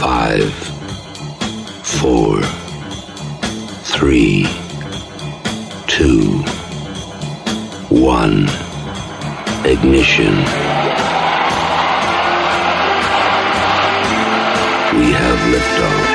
[0.00, 0.54] Five,
[1.84, 2.40] four,
[3.82, 4.46] three,
[5.88, 6.38] two,
[7.90, 8.48] one.
[9.66, 10.36] Ignition.
[14.96, 16.06] We have liftoff.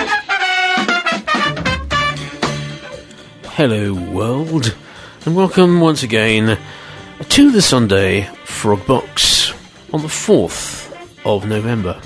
[3.52, 4.76] Hello, world,
[5.28, 6.58] and welcome once again
[7.30, 9.54] to the Sunday Frog Box
[9.94, 10.92] on the 4th
[11.24, 12.02] of November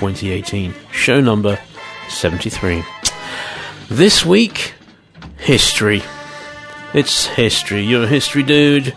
[0.00, 1.58] 2018, show number
[2.08, 2.82] 73.
[3.90, 4.72] This week,
[5.36, 6.02] history.
[6.94, 7.82] It's history.
[7.82, 8.94] You're a history dude.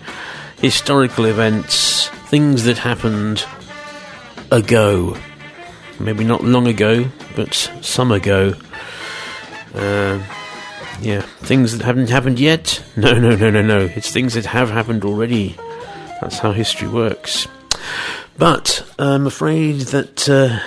[0.62, 3.46] Historical events, things that happened
[4.50, 5.18] ago.
[6.00, 8.54] Maybe not long ago, but some ago.
[9.76, 10.24] Uh,
[11.02, 12.82] yeah, things that haven't happened yet?
[12.96, 13.90] No, no, no, no, no.
[13.94, 15.58] It's things that have happened already.
[16.22, 17.46] That's how history works.
[18.38, 20.60] But I'm afraid that uh,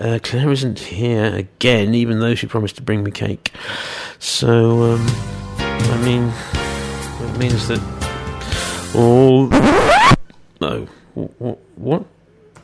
[0.00, 3.52] uh, Claire isn't here again, even though she promised to bring me cake.
[4.18, 5.06] So, um,
[5.58, 6.32] I mean,
[7.28, 7.80] it means that
[8.94, 9.48] all.
[10.60, 11.58] Oh, what?
[11.76, 12.04] what?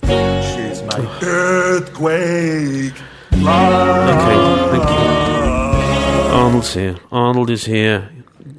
[0.03, 2.95] She's my earthquake.
[3.33, 4.39] Okay,
[4.71, 6.33] thank you.
[6.33, 6.97] Arnold's here.
[7.11, 8.11] Arnold is here.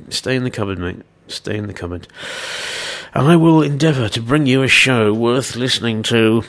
[0.09, 1.01] Stay in the cupboard, mate.
[1.27, 2.07] Stay in the cupboard.
[3.13, 6.43] I will endeavour to bring you a show worth listening to.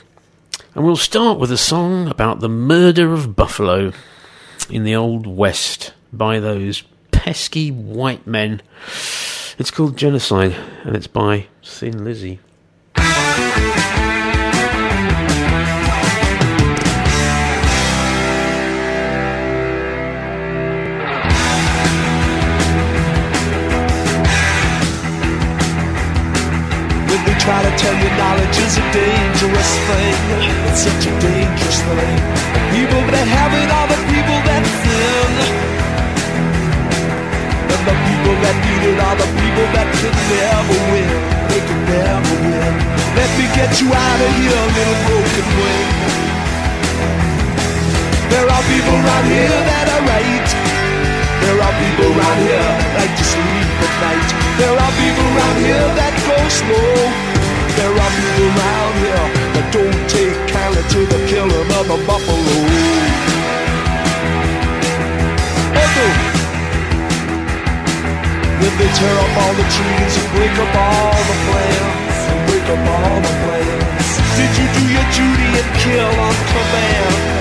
[0.75, 3.93] And we'll start with a song about the murder of Buffalo
[4.69, 8.61] in the Old West by those pesky white men.
[9.57, 12.41] It's called Genocide, and it's by Thin Lizzy.
[27.45, 30.17] Try to tell you knowledge is a dangerous thing,
[30.69, 32.17] it's such a dangerous thing.
[32.57, 35.33] The people that have it are the people that sin.
[37.73, 41.13] And the people that need it are the people that can never win.
[41.53, 42.73] They can never win.
[43.21, 45.89] Let me get you out of here, little broken wing.
[48.33, 50.49] There are people around here that are right.
[51.45, 54.29] There are people around here that to sleep at night.
[54.57, 57.34] There are people around here that go slow.
[57.77, 62.57] There are people around here that don't take kindly to the killing of a buffalo.
[65.75, 66.07] Echo.
[68.63, 72.67] When they tear up all the trees and break up all the plants, and break
[72.71, 74.09] up all the plants.
[74.39, 77.34] Did you do your duty and kill on command?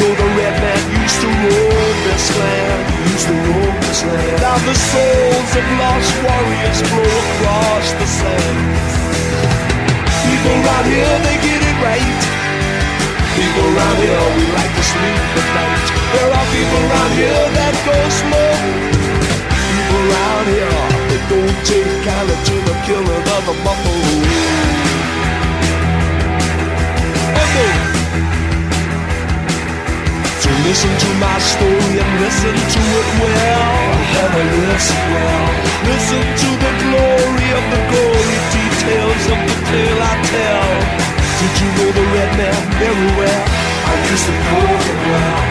[0.00, 2.80] Know the red man used to roam this land?
[3.12, 4.40] Used to roam this land.
[4.40, 8.92] Now the souls of lost warriors flow across the sands.
[10.24, 12.20] People around here, they get it right.
[13.36, 15.86] People around here, we like to sleep at night.
[16.16, 18.56] There are people around here that go slow.
[19.52, 20.80] People around here,
[21.12, 24.00] they don't take kindly to the killing of a buffalo.
[27.36, 27.89] Echo.
[30.70, 33.74] Listen to my story and listen to it well.
[34.14, 35.46] Never listen well.
[35.82, 40.70] Listen to the glory of the gory details of the tale I tell.
[41.42, 43.46] Did you know the red man very well?
[43.50, 45.42] I used to know him well.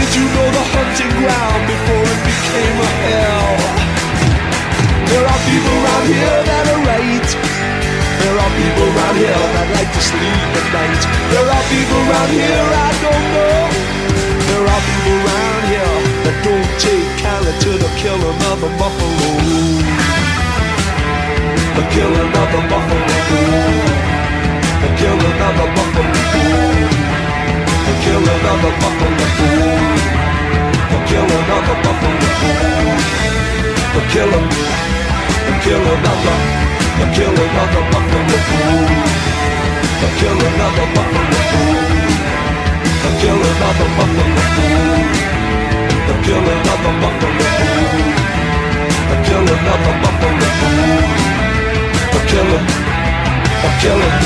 [0.00, 3.52] Did you know the hunting ground before it became a hell?
[5.12, 7.28] There are people around here that are right.
[8.24, 11.02] There are people around here that like to sleep at night.
[11.04, 13.65] There are people around here I don't know.
[14.76, 15.96] Are people around here
[16.28, 19.32] that don't take kindly to the killing of a buffalo.
[21.80, 23.08] The killing of a buffalo.
[24.84, 26.12] The killing of a buffalo.
[27.88, 29.24] The killing of a buffalo.
[30.92, 32.20] The killing of a buffalo.
[33.96, 34.48] The killing.
[35.40, 36.36] The killing of a.
[37.00, 38.44] The killing of a buffalo.
[40.04, 41.36] The killing of a buffalo.
[43.06, 44.26] The killing of a buffalo.
[46.08, 47.46] The killing of a buffalo.
[49.10, 50.48] The killing of a buffalo.
[52.12, 52.66] The killing.
[53.62, 54.16] The killing.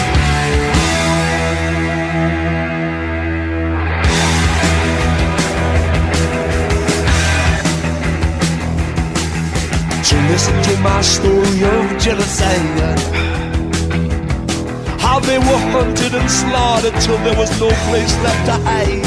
[10.03, 13.50] So listen to my story of genocide.
[15.31, 19.07] They were hunted and slaughtered till there was no place left to hide.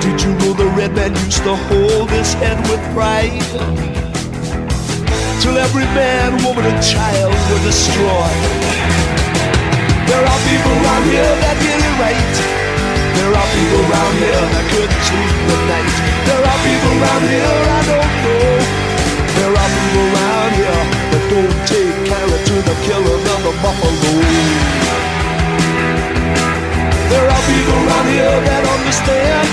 [0.00, 3.36] Did you know the red man used to hold his head with pride?
[5.44, 8.40] Till every man, woman, and child were destroyed.
[10.08, 12.34] There are people around here that get it right.
[13.20, 15.96] There are people around here that couldn't sleep the night.
[16.24, 18.49] There are people around here I don't know.
[21.30, 24.14] Don't take carrot to the killing of the buffalo.
[27.06, 29.46] There are people around here that understand.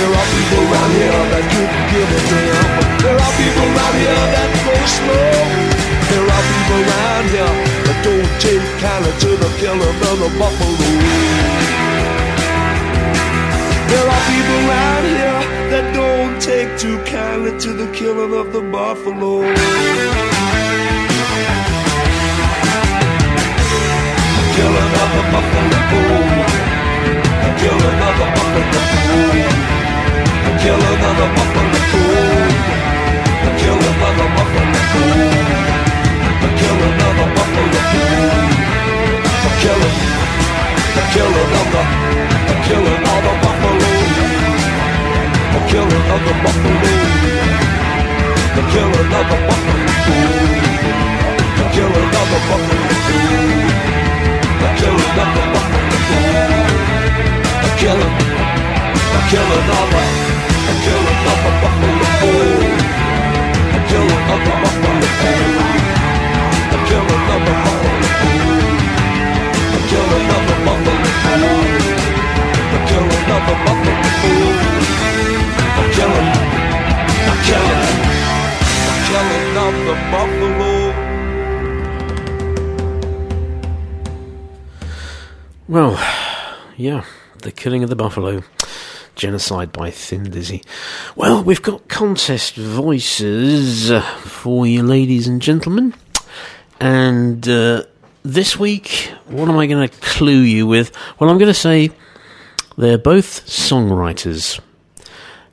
[0.00, 2.68] There are people around here that couldn't give a damn.
[3.04, 5.28] There are people around here that go slow.
[6.08, 7.54] There are people around here
[7.84, 10.88] that don't take kindly to the killing of the buffalo.
[13.92, 15.33] There are people around here
[16.34, 19.40] don't take too kindly to the killing of the buffalo.
[24.54, 25.80] Killing of the buffalo.
[27.42, 28.82] The killing of the buffalo.
[30.44, 31.78] The killing of the buffalo.
[33.44, 34.80] The killing of the buffalo.
[36.42, 37.80] The killing of the buffalo.
[39.44, 39.96] The killing.
[40.94, 41.82] The killing of the.
[42.48, 43.53] The killing of the buffalo.
[45.74, 46.86] Killing of the buffalo.
[48.54, 49.74] The killing of the buffalo.
[51.58, 52.86] The killing of the buffalo.
[54.62, 55.82] The killing of the buffalo.
[57.58, 58.14] The killing.
[59.10, 60.02] The killing of the.
[60.64, 62.06] The killing of the buffalo.
[63.74, 64.94] The killing of the buffalo.
[66.70, 67.98] The killing of the buffalo.
[69.72, 70.94] The killing of the buffalo.
[72.70, 73.94] The killing of the buffalo.
[75.94, 76.30] Killing.
[77.26, 77.84] The killing.
[78.86, 80.70] The killing of the buffalo.
[85.68, 85.92] Well,
[86.76, 87.04] yeah,
[87.42, 88.42] the killing of the buffalo.
[89.14, 90.62] Genocide by Thin Lizzy.
[91.14, 93.90] Well, we've got contest voices
[94.22, 95.94] for you, ladies and gentlemen.
[96.80, 97.84] And uh,
[98.24, 100.90] this week, what am I going to clue you with?
[101.18, 101.90] Well, I'm going to say
[102.76, 104.60] they're both songwriters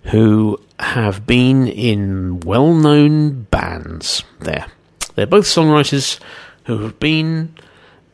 [0.03, 4.67] who have been in well known bands there.
[5.15, 6.19] They're both songwriters
[6.65, 7.53] who have been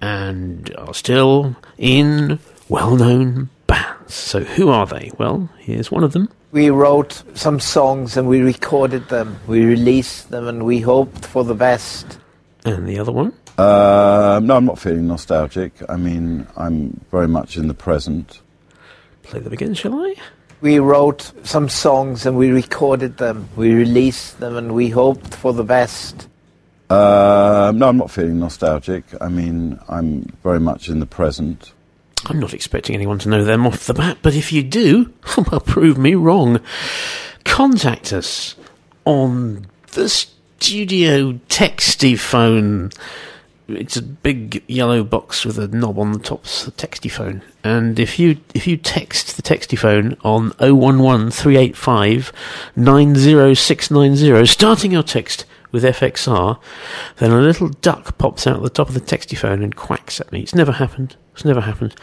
[0.01, 2.39] and are still in
[2.69, 4.13] well known bands.
[4.13, 5.11] So, who are they?
[5.17, 6.29] Well, here's one of them.
[6.51, 9.39] We wrote some songs and we recorded them.
[9.47, 12.19] We released them and we hoped for the best.
[12.65, 13.33] And the other one?
[13.57, 15.73] Uh, no, I'm not feeling nostalgic.
[15.89, 18.41] I mean, I'm very much in the present.
[19.23, 20.15] Play them again, shall I?
[20.61, 23.49] We wrote some songs and we recorded them.
[23.55, 26.27] We released them and we hoped for the best.
[26.89, 29.03] Uh, no, I'm not feeling nostalgic.
[29.19, 31.73] I mean, I'm very much in the present.
[32.25, 35.13] I'm not expecting anyone to know them off the bat, but if you do,
[35.51, 36.59] well, prove me wrong.
[37.43, 38.55] Contact us
[39.05, 42.91] on the studio texty phone.
[43.67, 47.41] It's a big yellow box with a knob on the top, it's a texty phone.
[47.63, 52.31] And if you if you text the texty phone on 011 385
[52.77, 56.57] 90690, starting your text with FXR,
[57.17, 60.31] then a little duck pops out the top of the texty phone and quacks at
[60.31, 60.39] me.
[60.39, 61.17] It's never happened.
[61.33, 61.93] It's never happened.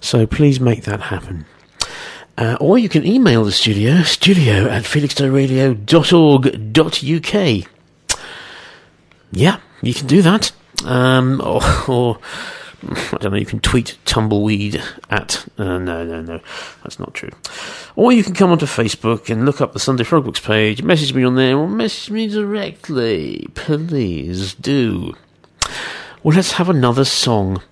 [0.00, 1.46] So please make that happen.
[2.36, 7.68] Uh, or you can email the studio, studio at felixstoweradio.org.uk.
[9.32, 10.52] Yeah, you can do that.
[10.84, 12.18] Um, or, or,
[12.82, 15.46] I don't know, you can tweet tumbleweed at.
[15.58, 16.40] Uh, no, no, no,
[16.82, 17.30] that's not true.
[17.96, 21.24] Or you can come onto Facebook and look up the Sunday Frogbooks page, message me
[21.24, 23.48] on there, or message me directly.
[23.54, 25.14] Please do.
[26.22, 27.62] Well, let's have another song.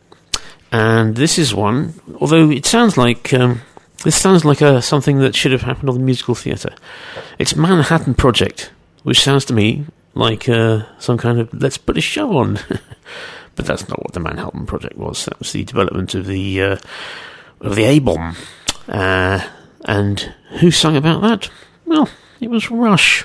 [0.73, 3.33] And this is one, although it sounds like.
[3.33, 3.63] Um,
[4.05, 6.75] this sounds like a, something that should have happened on the musical theatre.
[7.39, 8.71] It's Manhattan Project,
[9.03, 12.59] which sounds to me like uh, some kind of let's put a show on.
[13.57, 15.25] but that's not what the Manhattan Project was.
[15.25, 16.79] That was the development of the uh,
[17.61, 18.37] of the A bomb.
[18.87, 19.45] Uh,
[19.85, 20.21] and
[20.61, 21.51] who sung about that?
[21.85, 22.09] Well,
[22.41, 23.25] it was Rush.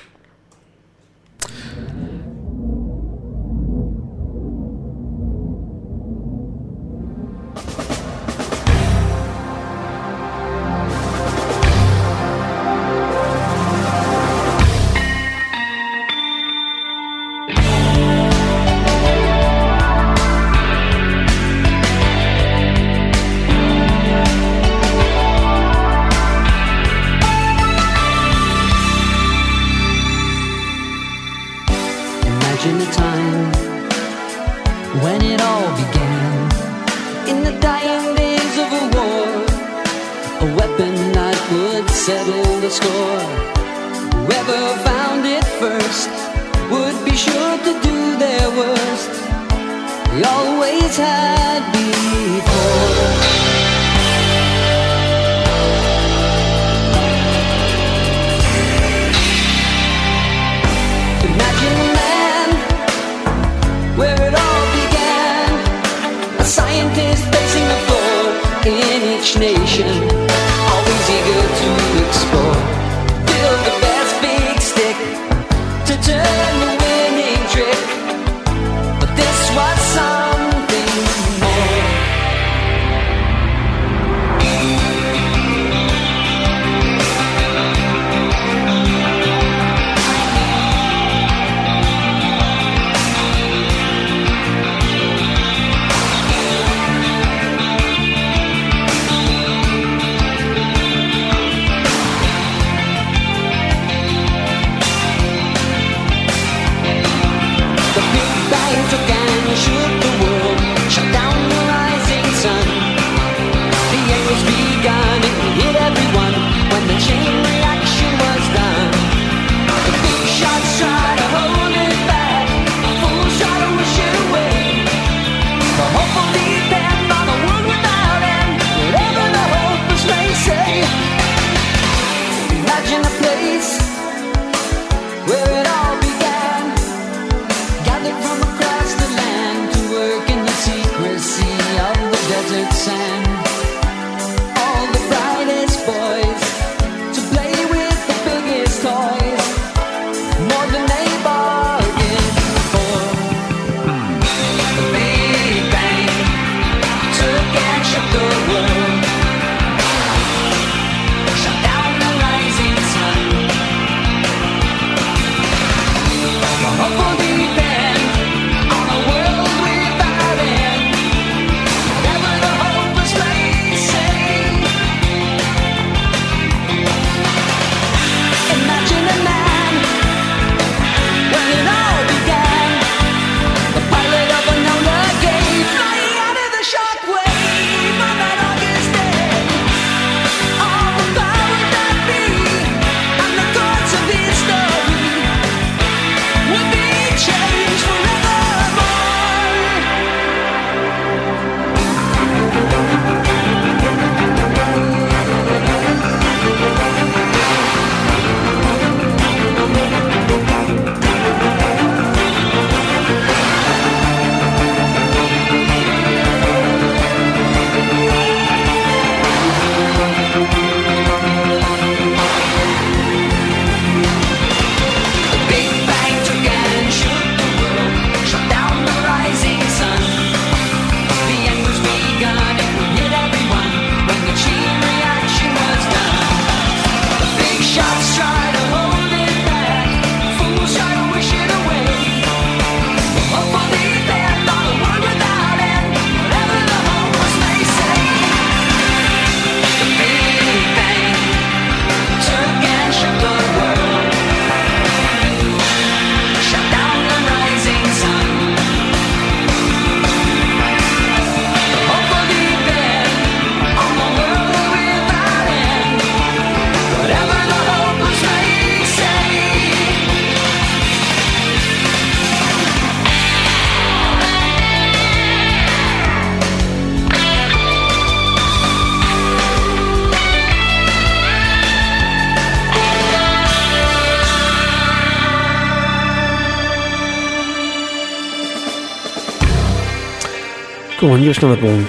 [291.02, 291.84] Go on, just another one.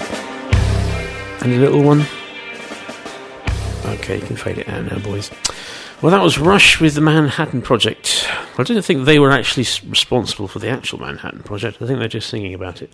[1.43, 2.07] And a little one.
[3.85, 5.31] Okay, you can fade it out now, boys.
[6.01, 8.27] Well, that was Rush with the Manhattan Project.
[8.57, 11.83] I didn't think they were actually responsible for the actual Manhattan Project.
[11.83, 12.91] I think they're just singing about it.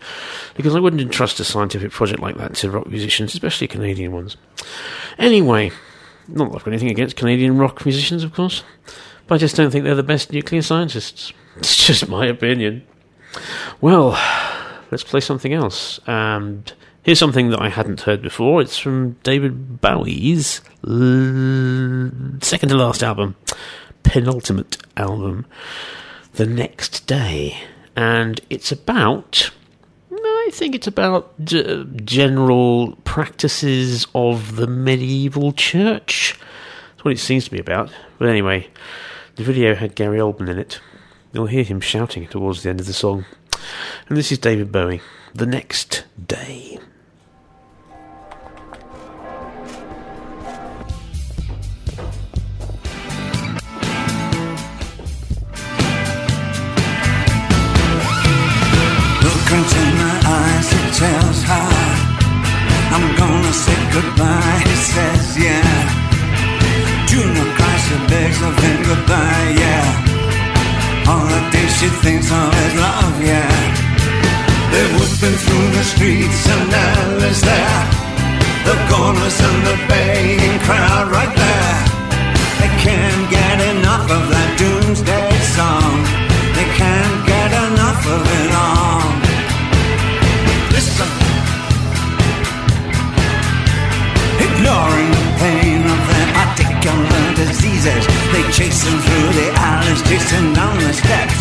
[0.56, 4.36] Because I wouldn't entrust a scientific project like that to rock musicians, especially Canadian ones.
[5.20, 5.70] Anyway,
[6.26, 8.64] not that I've got anything against Canadian rock musicians, of course,
[9.28, 11.32] but I just don't think they're the best nuclear scientists.
[11.58, 12.84] It's just my opinion.
[13.80, 14.12] Well,
[14.90, 16.00] let's play something else.
[16.06, 18.60] And here's something that I hadn't heard before.
[18.60, 23.36] It's from David Bowie's second to last album,
[24.02, 25.46] penultimate album,
[26.34, 27.56] The Next Day.
[27.96, 29.50] And it's about.
[30.10, 36.38] I think it's about general practices of the medieval church.
[36.90, 37.92] That's what it seems to be about.
[38.18, 38.68] But anyway,
[39.36, 40.80] the video had Gary Oldman in it.
[41.32, 43.26] You'll hear him shouting towards the end of the song.
[44.08, 45.00] And this is David Bowie,
[45.34, 46.78] The Next Day.
[59.24, 61.70] Look into my eyes, it tells how
[62.94, 64.60] I'm gonna say goodbye.
[64.64, 66.06] He says, Yeah.
[67.10, 70.17] Do not cry, she begs of him goodbye, yeah.
[71.08, 73.54] All the days she thinks of his love, yeah.
[74.70, 77.82] They're whipping through the streets and Alice there.
[78.68, 81.78] The chorus and the baying crowd right there.
[82.60, 85.94] They can't get enough of that doomsday song.
[86.56, 88.37] They can't get enough of it
[98.58, 101.38] him through the alleys, chasing down the steps.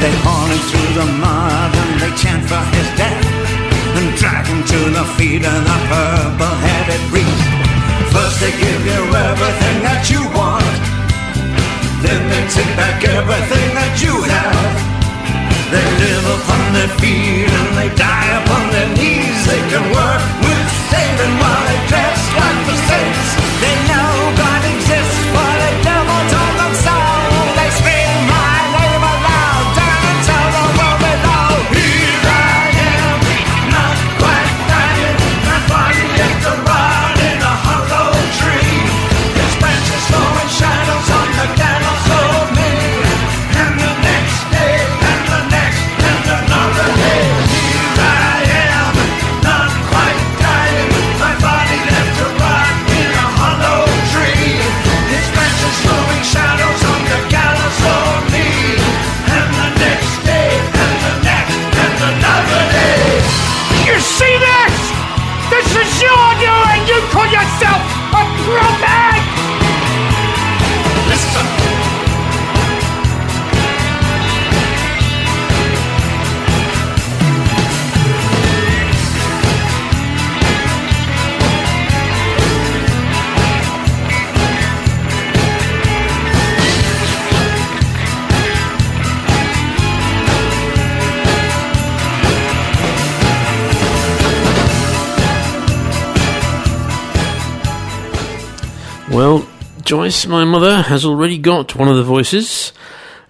[0.00, 3.20] They haul him through the mud and they chant for his death
[4.00, 7.44] and drag him to the feet of the purple-headed priest.
[8.16, 10.64] First they give you everything that you want,
[12.00, 14.72] then they take back everything that you have.
[15.68, 19.36] They live upon their feet and they die upon their knees.
[19.44, 23.41] They can work with Satan while they dress like the saints.
[99.12, 99.46] Well,
[99.82, 102.72] Joyce, my mother, has already got one of the voices.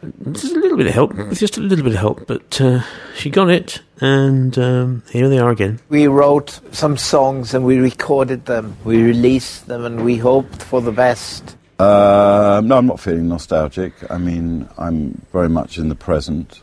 [0.01, 2.83] There's a little bit of help, just a little bit of help, but uh,
[3.17, 5.81] she got it, and um, here they are again.
[5.89, 8.77] We wrote some songs and we recorded them.
[8.85, 11.57] We released them and we hoped for the best.
[11.81, 13.93] Um, no, I'm not feeling nostalgic.
[14.09, 16.63] I mean, I'm very much in the present.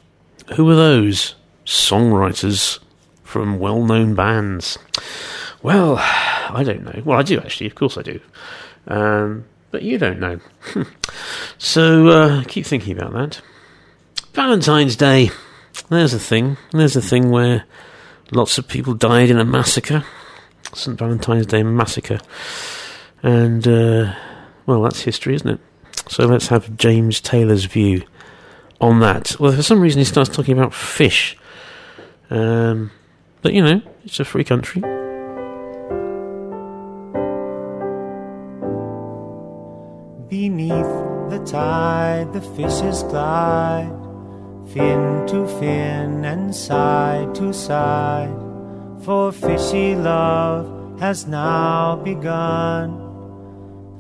[0.56, 2.80] Who are those songwriters
[3.24, 4.78] from well known bands?
[5.62, 7.02] Well, I don't know.
[7.04, 8.22] Well, I do actually, of course I do.
[8.88, 10.40] Um, but you don't know.
[11.58, 13.42] so uh, keep thinking about that.
[14.34, 15.30] Valentine's Day.
[15.90, 16.58] There's a thing.
[16.72, 17.66] There's a thing where
[18.32, 20.04] lots of people died in a massacre.
[20.74, 20.98] St.
[20.98, 22.20] Valentine's Day massacre.
[23.24, 24.14] And, uh,
[24.66, 25.60] well, that's history, isn't it?
[26.08, 28.04] So let's have James Taylor's view
[28.80, 29.36] on that.
[29.40, 31.38] Well, for some reason, he starts talking about fish.
[32.30, 32.92] Um,
[33.42, 34.84] but, you know, it's a free country.
[42.34, 43.92] The fishes glide,
[44.74, 48.36] fin to fin and side to side.
[49.02, 53.00] For fishy love has now begun.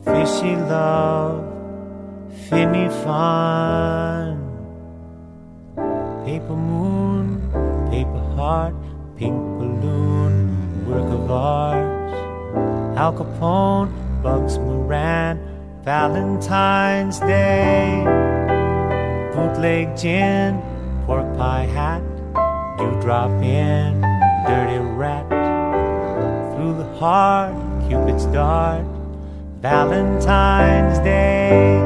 [0.03, 1.43] Fishy love,
[2.49, 4.37] finny fun.
[6.25, 7.41] Paper moon,
[7.89, 8.75] paper heart,
[9.17, 11.99] pink balloon, work of art.
[12.97, 13.91] Al Capone,
[14.21, 15.48] Bugs Moran,
[15.83, 18.03] Valentine's Day.
[19.33, 20.61] Bootleg gin,
[21.05, 22.01] pork pie hat,
[22.77, 24.01] dewdrop in,
[24.45, 25.25] dirty rat.
[26.53, 27.55] Through the heart,
[27.87, 28.83] Cupid's dart,
[29.61, 31.77] Valentine's Day.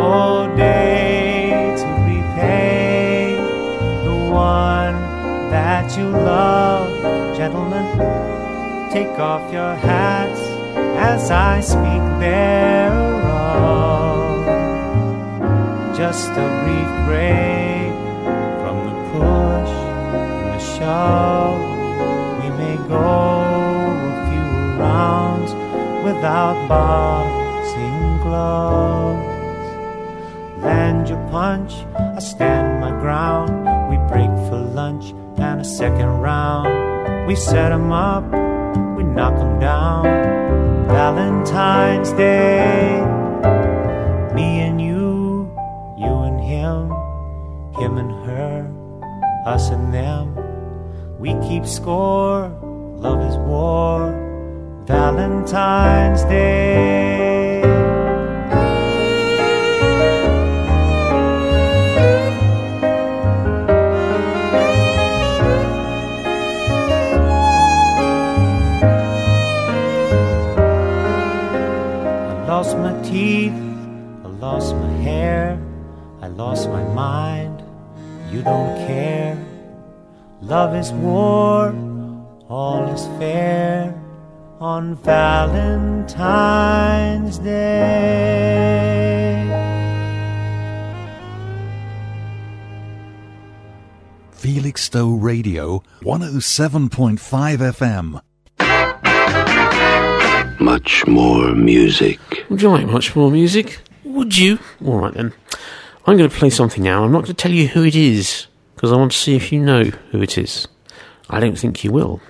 [0.00, 3.36] Oh, day to repay
[4.04, 4.96] the one
[5.50, 7.86] that you love, gentlemen.
[8.90, 10.45] Take off your hats
[10.96, 12.96] as I speak thereof.
[15.96, 17.92] Just a brief break
[18.62, 19.74] from the push
[20.14, 21.60] and the shove.
[22.42, 23.08] We may go
[24.10, 24.48] a few
[24.80, 25.50] rounds
[26.04, 29.68] without boxing gloves.
[30.62, 33.50] Land your punch, I stand my ground.
[33.90, 37.26] We break for lunch and a second round.
[37.26, 38.24] We set 'em up,
[38.96, 40.45] we knock 'em down.
[40.86, 43.00] Valentine's Day.
[44.34, 45.50] Me and you,
[45.98, 46.90] you and him,
[47.80, 48.70] him and her,
[49.46, 50.34] us and them.
[51.18, 52.48] We keep score,
[52.98, 54.12] love is war,
[54.86, 57.35] Valentine's Day.
[73.10, 73.52] Teeth,
[74.24, 75.58] I lost my hair,
[76.20, 77.62] I lost my mind.
[78.32, 79.36] You don't care.
[80.40, 81.74] Love is war,
[82.48, 83.94] all is fair
[84.60, 86.18] on Valentine's
[87.38, 88.66] Day.
[94.32, 98.20] Felixstowe Radio, 107.5 FM.
[100.58, 102.18] Much more music.
[102.48, 103.80] Would you like much more music?
[104.04, 104.58] Would you?
[104.84, 105.32] All right then.
[106.06, 107.04] I'm going to play something now.
[107.04, 109.52] I'm not going to tell you who it is because I want to see if
[109.52, 110.68] you know who it is.
[111.28, 112.20] I don't think you will.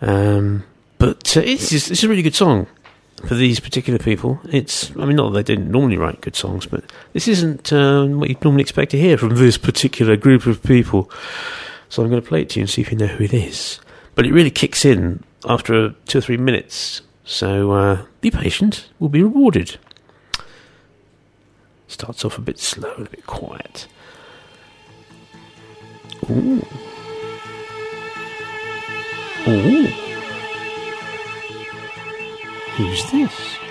[0.00, 0.64] Um,
[0.98, 2.66] but uh, it's, just, it's a really good song
[3.26, 4.40] for these particular people.
[4.44, 8.20] It's, I mean, not that they didn't normally write good songs, but this isn't um,
[8.20, 11.10] what you'd normally expect to hear from this particular group of people.
[11.88, 13.34] So I'm going to play it to you and see if you know who it
[13.34, 13.80] is.
[14.14, 17.00] But it really kicks in after two or three minutes.
[17.24, 19.78] So uh, be patient, we'll be rewarded.
[21.86, 23.86] Starts off a bit slow and a bit quiet.
[26.30, 26.66] Ooh.
[29.46, 29.86] Ooh.
[32.76, 33.61] Who's this?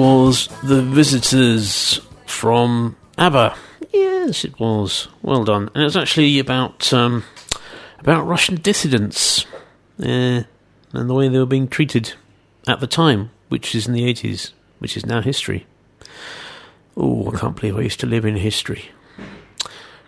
[0.00, 3.54] Was The Visitors from ABBA.
[3.92, 5.08] Yes, it was.
[5.20, 5.68] Well done.
[5.74, 7.22] And it was actually about um,
[7.98, 9.44] about Russian dissidents
[10.02, 10.44] uh,
[10.94, 12.14] and the way they were being treated
[12.66, 15.66] at the time, which is in the 80s, which is now history.
[16.96, 18.86] Oh, I can't believe I used to live in history.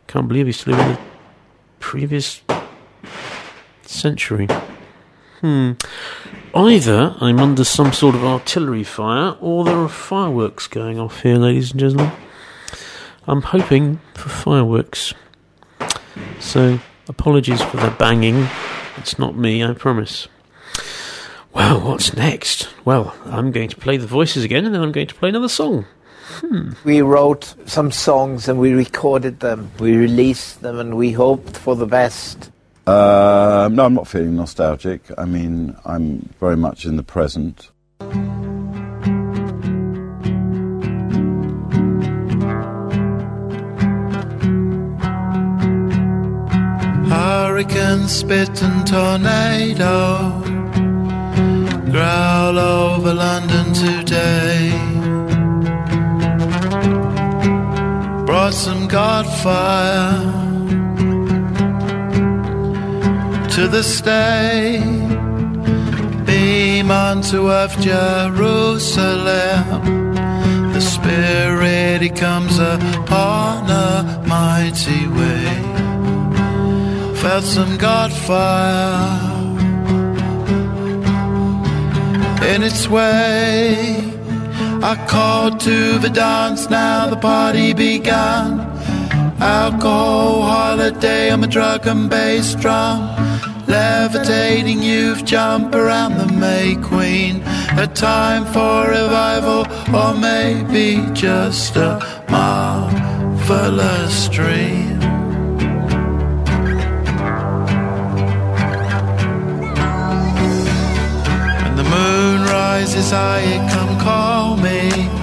[0.07, 1.01] Can't believe I used to live in the
[1.81, 2.41] previous
[3.83, 4.49] century.
[5.43, 5.73] Hmm.
[6.55, 11.37] Either I'm under some sort of artillery fire, or there are fireworks going off here,
[11.37, 12.13] ladies and gentlemen.
[13.27, 15.15] I'm hoping for fireworks.
[16.41, 18.49] So, apologies for the banging.
[18.99, 20.29] It's not me, I promise.
[21.55, 22.69] Well, what's next?
[22.85, 25.49] Well, I'm going to play the voices again, and then I'm going to play another
[25.49, 25.87] song.
[26.41, 26.73] Hmm.
[26.85, 29.71] We wrote some songs and we recorded them.
[29.79, 32.52] We released them and we hoped for the best.
[32.87, 35.03] Uh, no, I'm not feeling nostalgic.
[35.17, 37.71] I mean, I'm very much in the present.
[47.09, 50.43] Hurricane, spit and tornado
[51.93, 54.71] growl over London today.
[58.27, 60.42] Brought some Godfire
[63.55, 64.81] to the state.
[66.25, 69.25] Beam onto of Jerusalem.
[70.73, 75.45] The Spirit, He comes upon a mighty way.
[77.17, 79.21] Felt some God fire
[82.55, 83.99] in its way.
[84.83, 88.72] I called to the dance, now the party began.
[89.43, 93.01] Alcohol holiday, I'm a drug and bass drum.
[93.67, 97.43] Levitating youth jump around the May Queen.
[97.77, 101.99] A time for revival, or maybe just a
[102.31, 105.01] marvelous dream.
[111.65, 115.22] When the moon rises, I come call me.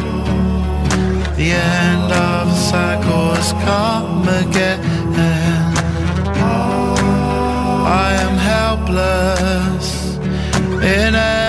[1.40, 4.82] The end of the cycle has come again.
[7.88, 10.18] I am helpless
[10.84, 11.40] in a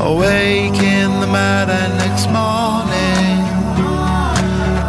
[0.00, 3.36] awake in the and next morning.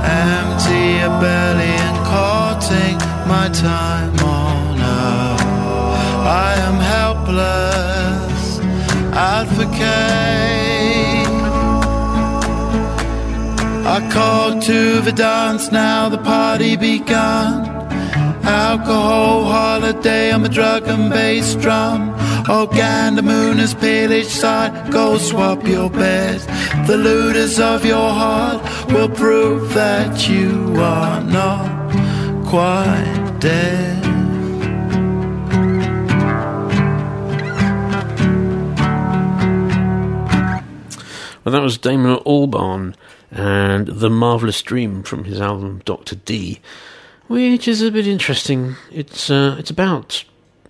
[0.08, 2.96] Empty a belly and courting
[3.28, 5.44] my time on earth.
[6.46, 8.60] I am helpless
[9.12, 10.67] advocate
[13.90, 17.66] I called to the dance, now the party begun.
[18.44, 22.14] Alcohol holiday, I'm a drug and bass drum.
[22.50, 26.42] Oh, Gander Moon is pale each side, go swap your bed.
[26.86, 31.66] The looters of your heart will prove that you are not
[32.46, 34.04] quite dead.
[41.46, 42.94] Well, that was Damon Albarn
[43.32, 46.16] and The Marvelous Dream from his album Dr.
[46.16, 46.60] Dee,
[47.28, 48.76] which is a bit interesting.
[48.92, 50.24] It's uh, it's about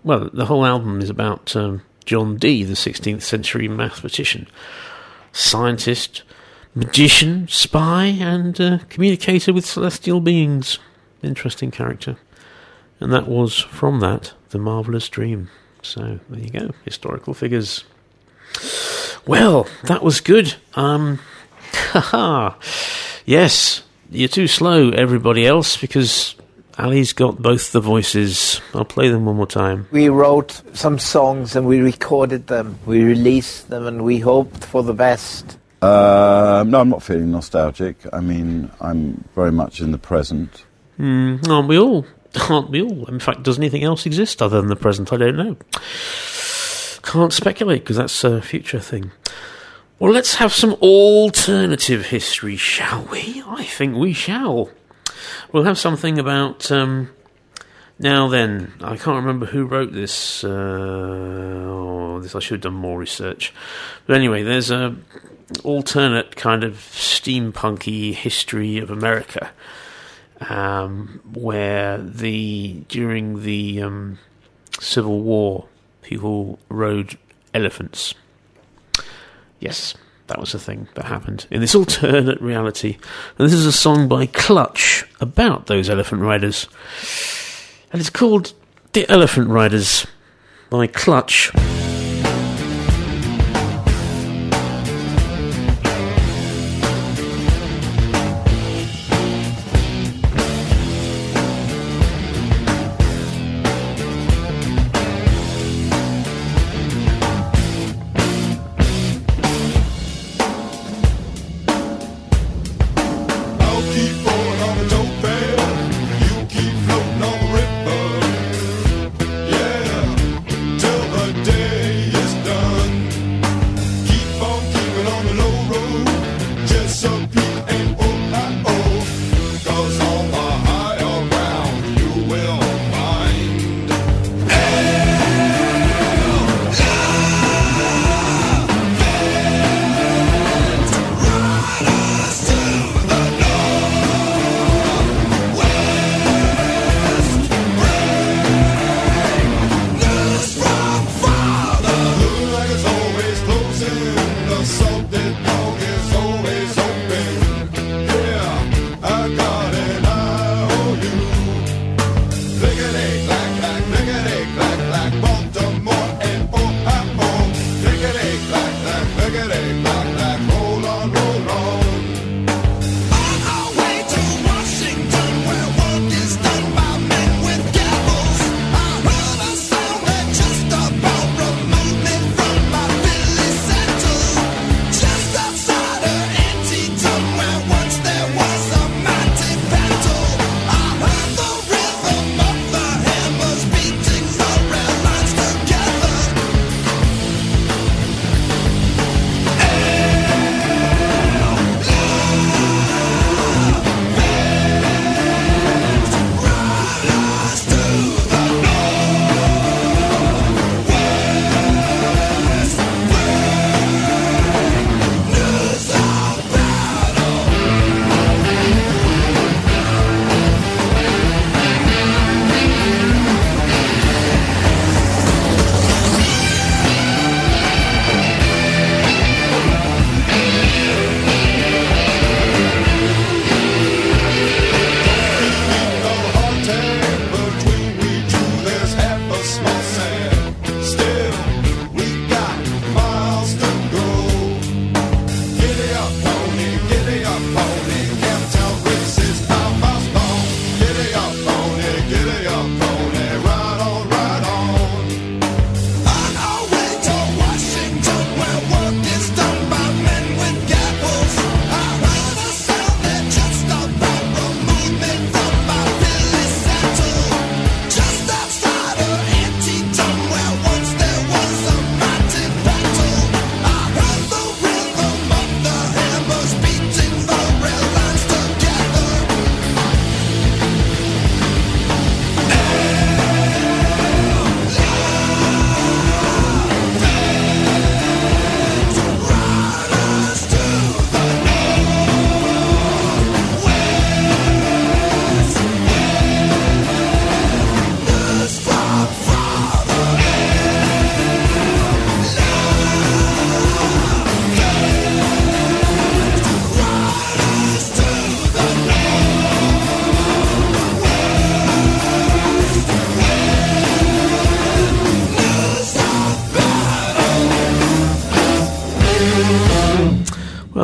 [0.04, 4.48] well, the whole album is about um, John Dee, the 16th century mathematician,
[5.34, 6.24] scientist,
[6.74, 10.80] magician, spy, and uh, communicator with celestial beings.
[11.22, 12.17] Interesting character,
[13.00, 15.50] and that was from that The Marvelous Dream.
[15.82, 17.84] So there you go, historical figures.
[19.26, 20.56] Well, that was good.
[20.76, 21.20] Um,
[21.74, 22.54] haha.
[23.26, 26.36] yes, you're too slow, everybody else, because
[26.78, 28.62] Ali's got both the voices.
[28.74, 29.88] I'll play them one more time.
[29.92, 32.78] We wrote some songs and we recorded them.
[32.86, 35.58] We released them and we hoped for the best.
[35.82, 37.98] Uh, no, I'm not feeling nostalgic.
[38.14, 40.66] I mean, I'm very much in the present.
[41.00, 42.06] Mm, aren't we all?
[42.50, 43.06] Aren't we all?
[43.06, 45.12] In fact, does anything else exist other than the present?
[45.12, 45.58] I don't know.
[47.04, 49.12] Can't speculate because that's a future thing.
[50.00, 53.42] Well, let's have some alternative history, shall we?
[53.48, 54.70] I think we shall.
[55.52, 56.72] We'll have something about.
[56.72, 57.10] Um,
[57.98, 60.44] now then, I can't remember who wrote this.
[60.44, 63.52] Uh, oh, this I should have done more research.
[64.06, 64.96] But anyway, there's a
[65.64, 69.50] alternate kind of steampunky history of America,
[70.42, 74.20] um, where the during the um,
[74.80, 75.66] Civil War,
[76.04, 77.18] people rode
[77.56, 78.14] elephants.
[79.60, 79.96] Yes,
[80.28, 82.98] that was a thing that happened in this alternate reality.
[83.38, 86.67] And this is a song by Clutch about those elephant riders.
[87.91, 88.54] And it's called
[88.93, 90.06] The Elephant Riders
[90.70, 91.52] by Clutch.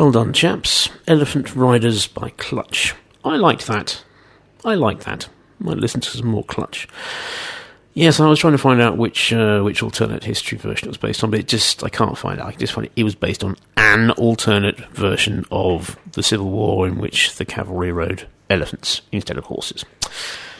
[0.04, 0.90] Well done, chaps.
[1.08, 2.94] Elephant Riders by Clutch.
[3.24, 4.04] I liked that.
[4.62, 5.30] I like that.
[5.58, 6.86] Might listen to some more Clutch.
[7.94, 10.98] Yes, I was trying to find out which uh, which alternate history version it was
[10.98, 12.44] based on, but it just I can't find it.
[12.44, 16.86] I just find it, it was based on an alternate version of the Civil War
[16.86, 19.86] in which the cavalry rode elephants instead of horses.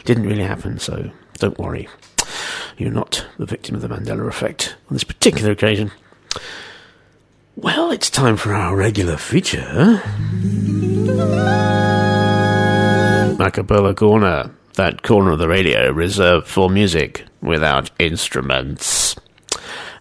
[0.07, 1.87] Didn't really happen, so don't worry.
[2.79, 5.91] You're not the victim of the Mandela effect on this particular occasion.
[7.57, 10.03] Well, it's time for our regular feature.
[13.39, 14.51] Macapella Corner.
[14.75, 19.15] That corner of the radio reserved for music without instruments.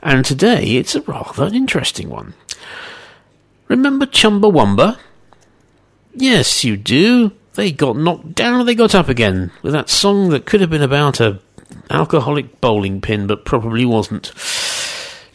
[0.01, 2.33] And today it's a rather interesting one.
[3.67, 4.97] Remember Chumbawamba?
[6.15, 7.33] Yes, you do.
[7.53, 10.81] They got knocked down they got up again with that song that could have been
[10.81, 11.39] about a
[11.91, 14.31] alcoholic bowling pin, but probably wasn't.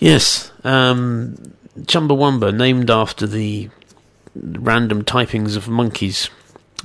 [0.00, 1.54] Yes, um,
[1.86, 3.70] Chumbawamba, named after the
[4.34, 6.30] random typings of monkeys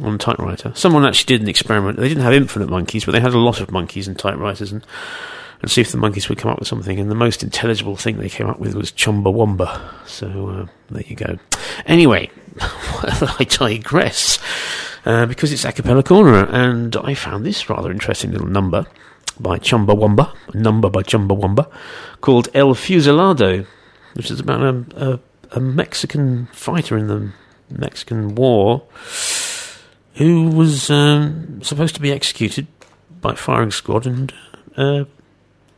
[0.01, 0.71] on typewriter.
[0.75, 1.99] Someone actually did an experiment.
[1.99, 4.85] They didn't have infinite monkeys, but they had a lot of monkeys and typewriters, and
[5.61, 6.99] and see if the monkeys would come up with something.
[6.99, 9.81] And the most intelligible thing they came up with was Chumbawamba.
[10.05, 11.37] So uh, there you go.
[11.85, 12.29] Anyway,
[12.59, 14.39] I digress
[15.05, 18.85] uh, because it's a cappella corner, and I found this rather interesting little number
[19.39, 21.71] by Chumbawamba, a number by Chumbawamba,
[22.19, 23.65] called El Fusilado,
[24.13, 25.19] which is about a, a,
[25.57, 27.31] a Mexican fighter in the
[27.69, 28.83] Mexican War
[30.15, 32.67] who was um, supposed to be executed
[33.21, 34.33] by firing squad and
[34.77, 35.05] uh,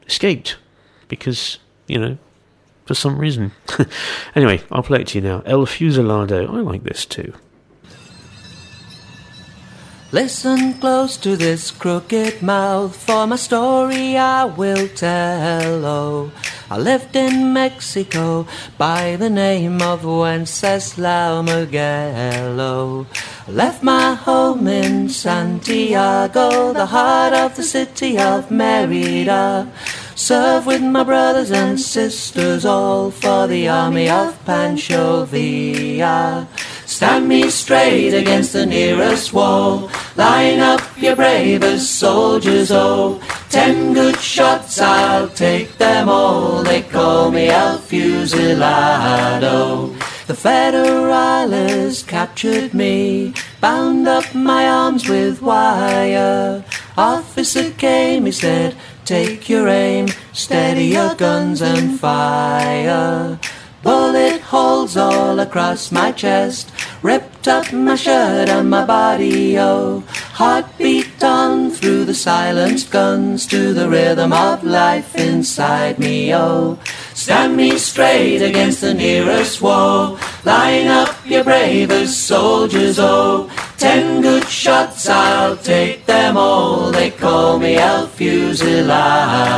[0.07, 0.57] escaped
[1.07, 2.17] because, you know,
[2.85, 3.51] for some reason.
[4.35, 5.41] anyway, I'll play it to you now.
[5.45, 6.49] El Fusilado.
[6.49, 7.33] I like this too.
[10.11, 15.83] Listen close to this crooked mouth, for my story I will tell.
[15.83, 16.31] Oh,
[16.69, 18.45] I lived in Mexico
[18.77, 22.61] by the name of Wenceslao Miguelo.
[22.61, 23.07] Oh,
[23.47, 29.67] left my home in Santiago, the heart of the city of Merida.
[30.13, 36.47] Served with my brothers and sisters, all for the army of Pancho Villa.
[36.85, 39.89] Stand me straight against the nearest wall.
[40.15, 43.19] Line up your bravest soldiers, oh.
[43.49, 46.63] Ten good shots, I'll take them all.
[46.63, 49.35] They call me El Fusilado.
[50.27, 56.63] The federales captured me, bound up my arms with wire.
[56.97, 58.75] Officer came, he said,
[59.05, 63.39] Take your aim, steady your guns and fire.
[63.85, 66.71] Bullet holes all across my chest,
[67.03, 70.03] ripped up my shirt and my body, oh.
[70.33, 76.79] Heartbeat on through the silenced guns to the rhythm of life inside me, oh.
[77.13, 80.17] Stand me straight against the nearest wall.
[80.45, 83.51] Line up your bravest soldiers, oh.
[83.77, 86.91] Ten good shots, I'll take them all.
[86.91, 89.55] They call me El Fusilado.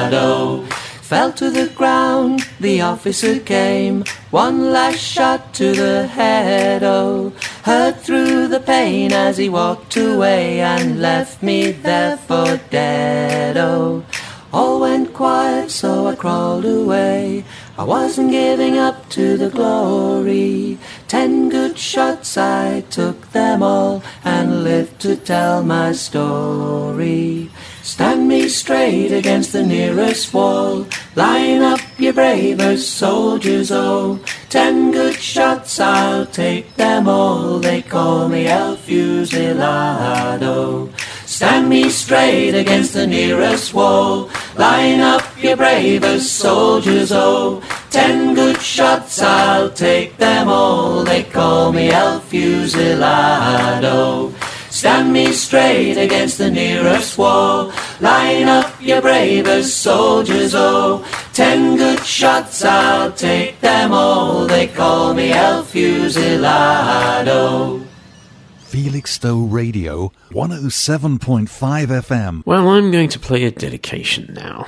[1.07, 4.03] Fell to the ground, the officer came.
[4.29, 7.31] One last shot to the head, oh.
[7.63, 14.03] Heard through the pain as he walked away and left me there for dead, oh.
[14.51, 17.45] All went quiet, so I crawled away.
[17.77, 20.77] I wasn't giving up to the glory.
[21.07, 27.49] Ten good shots, I took them all and lived to tell my story.
[27.87, 30.85] Stand me straight against the nearest wall.
[31.15, 34.19] Line up your bravest soldiers, oh.
[34.49, 37.59] Ten good shots, I'll take them all.
[37.59, 39.39] They call me El Fusilado.
[41.25, 44.29] Stand me straight against the nearest wall.
[44.57, 47.61] Line up your bravest soldiers, oh.
[47.89, 51.05] Ten good shots, I'll take them all.
[51.05, 53.87] They call me El Fusilado.
[54.77, 57.73] Stand me straight against the nearest wall.
[57.99, 61.03] Line up your bravest soldiers, oh.
[61.33, 64.45] Ten good shots, I'll take them all.
[64.45, 66.67] They call me El Fusilado.
[68.59, 72.43] Felixstowe Radio, 107.5 FM.
[72.45, 74.67] Well, I'm going to play a dedication now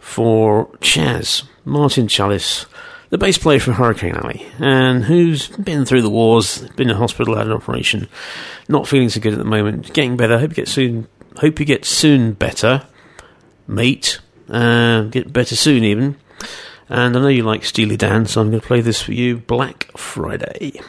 [0.00, 2.66] for Chaz, Martin Chalice,
[3.10, 7.36] the bass player for Hurricane Alley, and who's been through the wars, been in hospital,
[7.36, 8.08] had an operation,
[8.68, 10.38] not feeling so good at the moment, getting better.
[10.38, 11.08] Hope you get soon.
[11.36, 12.86] Hope you get soon better,
[13.66, 14.20] mate.
[14.48, 16.16] Uh, get better soon, even.
[16.88, 19.38] And I know you like Steely Dan, so I'm going to play this for you.
[19.38, 20.80] Black Friday.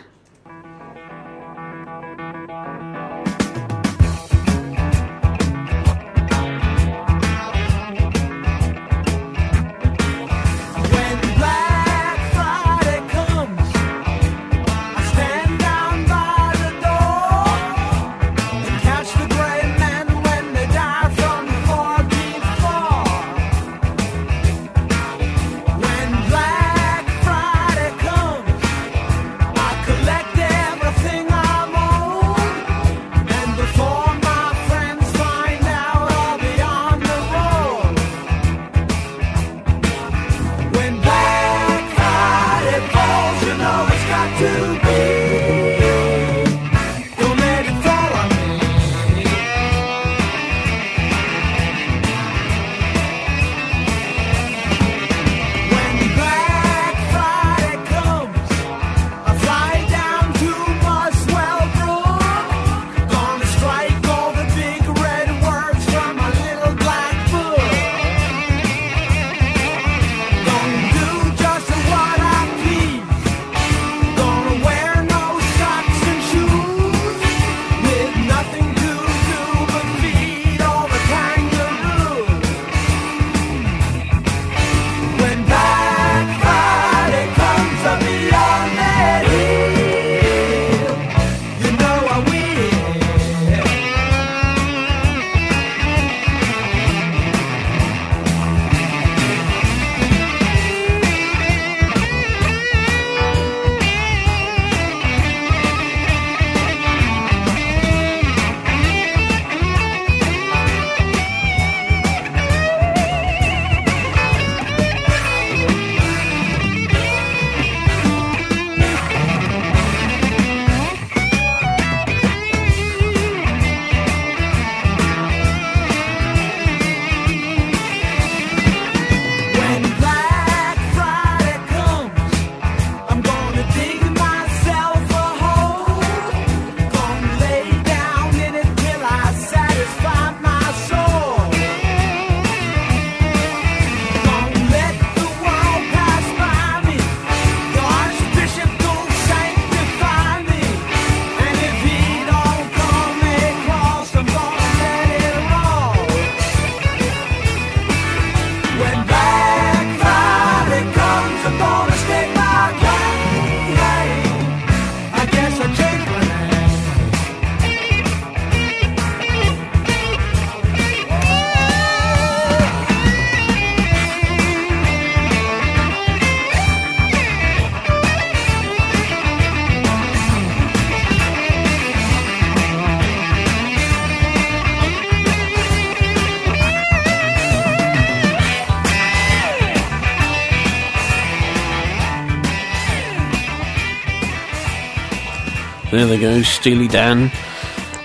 [196.08, 197.30] There they go, Steely Dan,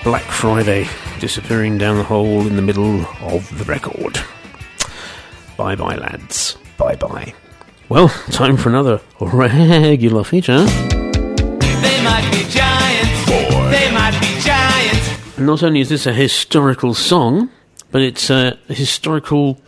[0.02, 0.88] Black Friday,
[1.20, 4.18] disappearing down the hole in the middle of the record.
[5.56, 6.56] Bye bye, lads.
[6.76, 7.32] Bye bye.
[7.88, 10.64] Well, time for another regular feature.
[10.64, 13.26] They might be giants.
[13.70, 15.38] They might be giants.
[15.38, 17.50] Not only is this a historical song,
[17.92, 19.60] but it's a historical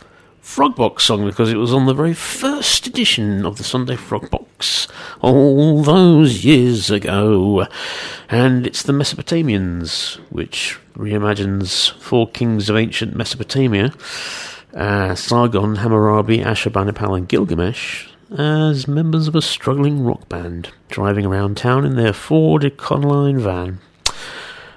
[0.45, 4.87] Frogbox song because it was on the very first edition of the Sunday Frogbox
[5.19, 7.67] all those years ago.
[8.29, 13.91] And it's the Mesopotamians, which reimagines four kings of ancient Mesopotamia
[14.75, 21.57] uh, Sargon, Hammurabi, Ashurbanipal, and Gilgamesh as members of a struggling rock band driving around
[21.57, 23.79] town in their Ford Econoline van.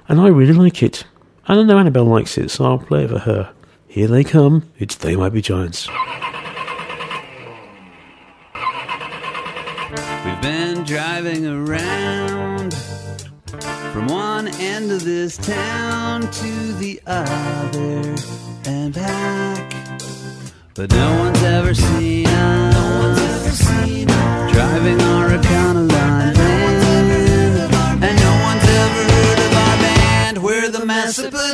[0.08, 1.04] And I really like it.
[1.46, 3.52] I don't know Annabelle likes it, so I'll play it for her.
[3.98, 4.62] Here they come.
[4.78, 5.88] It's They Might Be Giants.
[10.24, 12.74] We've been driving around
[13.92, 18.14] from one end of this town to the other
[18.66, 19.72] and back.
[20.76, 22.74] But no one's ever seen us.
[22.76, 24.52] No one's ever seen us.
[24.52, 26.38] Driving our Econoline.
[28.00, 30.38] And no one's ever heard of our band.
[30.38, 31.47] We're the Mesopotamians.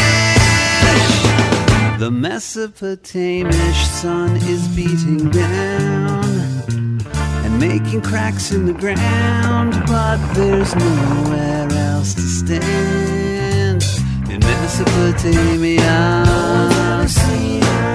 [1.99, 6.23] The Mesopotamish sun is beating down
[7.69, 13.85] making cracks in the ground, but there's nowhere else to stand
[14.29, 15.95] in Mesopotamia.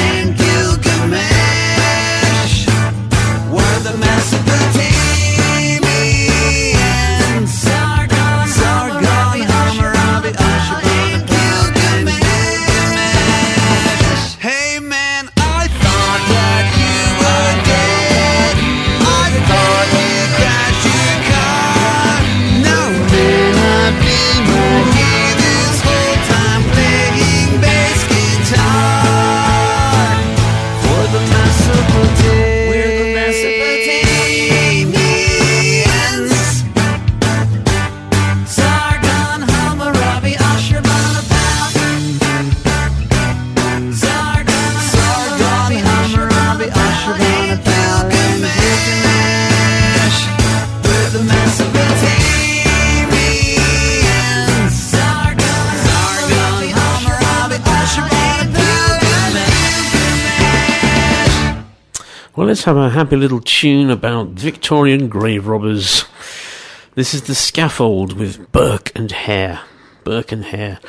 [62.55, 66.05] let's have a happy little tune about Victorian grave robbers.
[66.93, 69.59] This is the scaffold with Burke and Hare.
[70.05, 70.79] Burke and Hare.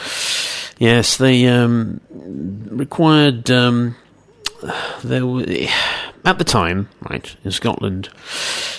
[0.79, 3.51] Yes, they um, required.
[3.51, 3.97] Um,
[5.03, 5.45] there were,
[6.25, 8.11] at the time, right in Scotland,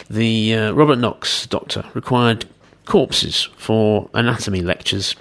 [0.09, 2.45] the uh, Robert Knox doctor required
[2.85, 5.13] corpses for anatomy lectures,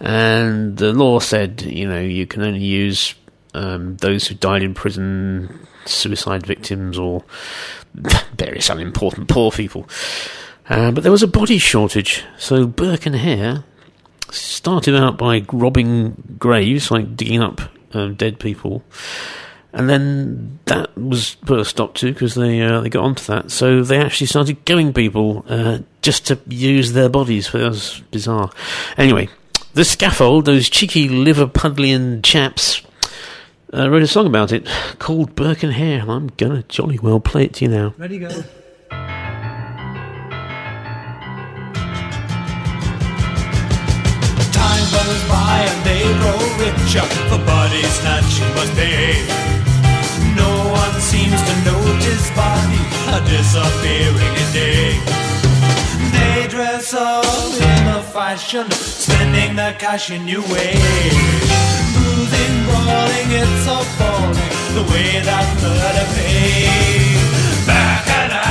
[0.00, 3.14] and the law said, you know, you can only use
[3.54, 7.24] um, those who died in prison, suicide victims, or
[8.34, 9.88] various unimportant poor people.
[10.68, 13.64] Uh, but there was a body shortage, so Burke and Hare
[14.30, 17.60] started out by robbing graves, like digging up
[17.92, 18.82] um, dead people,
[19.72, 23.50] and then that was put a stop to because they uh, they got onto that.
[23.50, 27.50] So they actually started killing people uh, just to use their bodies.
[27.52, 28.50] That was bizarre.
[28.96, 29.28] Anyway,
[29.74, 32.82] the scaffold, those cheeky Liverpudlian chaps.
[33.74, 34.68] Uh, wrote a song about it
[34.98, 37.94] called Burke and Hare, and I'm gonna jolly well play it to you now.
[37.96, 38.28] Ready, go.
[38.28, 38.44] Time
[44.92, 47.06] Brothers buy and they grow richer.
[47.32, 49.24] For body snatching must pay.
[50.36, 55.31] No one seems to notice body a disappearing a day.
[56.52, 61.14] Dress up in the fashion, spending the cash in new ways.
[61.96, 67.66] Bruising, brawling, it's appalling the way that murder pays.
[67.66, 68.41] Back and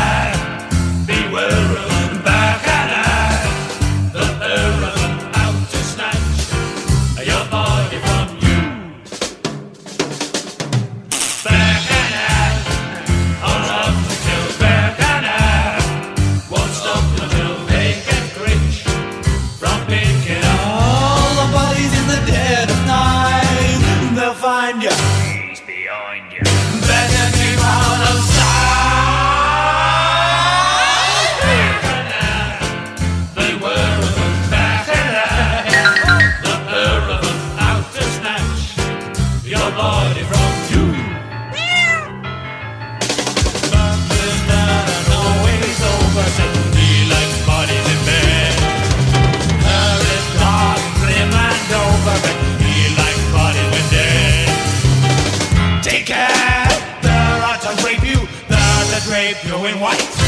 [59.33, 60.20] Drape white.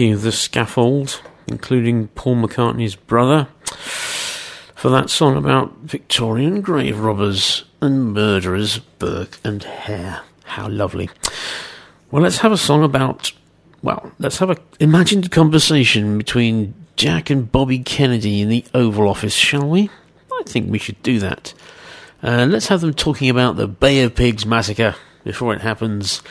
[0.00, 3.48] You, The Scaffold, including Paul McCartney's brother,
[4.74, 10.22] for that song about Victorian grave robbers and murderers, Burke and Hare.
[10.44, 11.10] How lovely.
[12.10, 13.32] Well, let's have a song about,
[13.82, 19.34] well, let's have an imagined conversation between Jack and Bobby Kennedy in the Oval Office,
[19.34, 19.90] shall we?
[20.32, 21.52] I think we should do that.
[22.22, 24.94] Uh, let's have them talking about the Bay of Pigs massacre
[25.24, 26.22] before it happens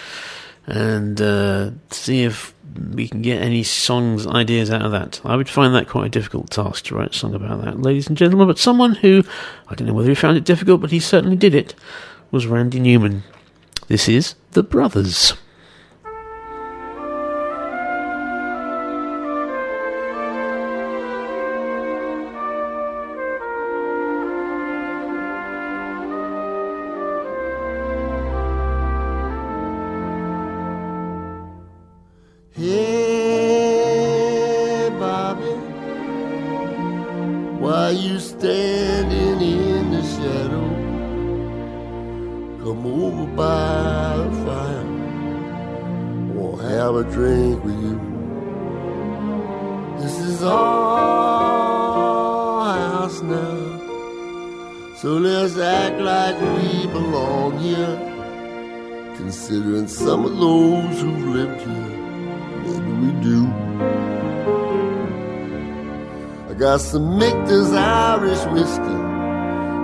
[0.69, 2.53] and uh, see if
[2.93, 5.21] we can get any songs ideas out of that.
[5.23, 8.07] I would find that quite a difficult task to write a song about that, ladies
[8.07, 8.47] and gentlemen.
[8.47, 9.23] But someone who
[9.67, 11.75] I don't know whether he found it difficult, but he certainly did it
[12.31, 13.23] was Randy Newman.
[13.87, 15.33] This is The Brothers.
[66.89, 68.97] Some Michter's Irish whiskey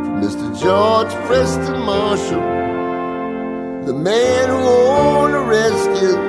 [0.03, 0.59] from Mr.
[0.59, 2.41] George Preston Marshall,
[3.85, 6.19] the man who owned a redskin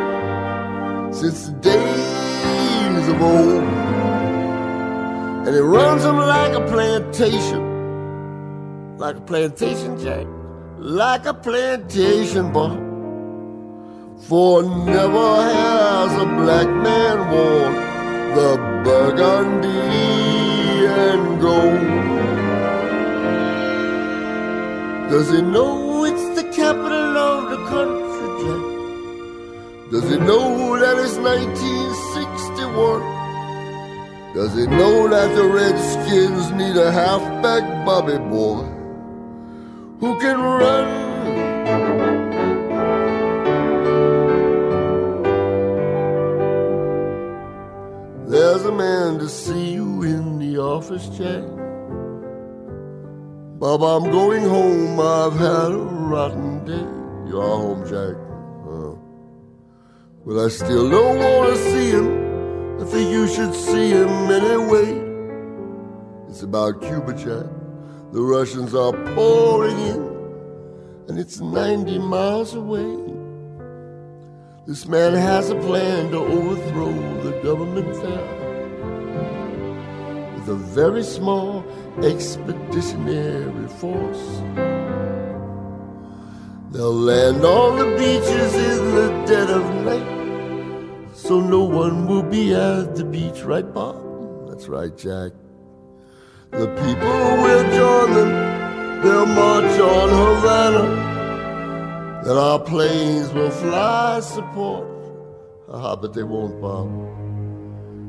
[1.14, 3.64] since the days of old.
[5.46, 7.62] And he runs them like a plantation,
[8.98, 10.26] like a plantation jack,
[10.76, 12.76] like a plantation boy.
[14.28, 17.74] For never has a black man worn
[18.34, 19.95] the burgundy
[20.96, 21.26] and.
[25.16, 28.62] Does he know it's the capital of the country, Jack?
[29.92, 33.00] Does he know that it's 1961?
[34.34, 38.64] Does he know that the Redskins need a halfback Bobby boy
[40.00, 40.86] who can run?
[48.28, 51.42] There's a man to see you in office, Jack.
[53.58, 55.00] Bob, I'm going home.
[55.00, 57.30] I've had a rotten day.
[57.30, 58.16] You are home, Jack.
[58.68, 58.98] Oh.
[60.24, 62.80] Well, I still don't want to see him.
[62.80, 65.02] I think you should see him anyway.
[66.28, 67.46] It's about Cuba, Jack.
[68.12, 70.02] The Russians are pouring in,
[71.08, 72.96] and it's 90 miles away.
[74.66, 76.92] This man has a plan to overthrow
[77.22, 77.94] the government
[80.48, 81.64] a very small
[82.02, 84.42] expeditionary force.
[86.70, 92.54] They'll land on the beaches in the dead of night, so no one will be
[92.54, 94.48] at the beach, right, Bob?
[94.48, 95.32] That's right, Jack.
[96.50, 100.84] The people will join them, they'll march on Havana,
[102.28, 104.86] and our planes will fly support.
[105.68, 107.25] Ah, but they won't, Bob.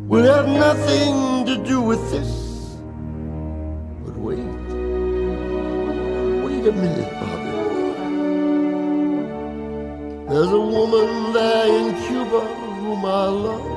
[0.08, 2.78] We'll have nothing to do with this.
[4.06, 4.40] But wait,
[6.46, 7.52] wait a minute, Bobby.
[10.30, 12.40] There's a woman there in Cuba
[12.80, 13.68] whom I love.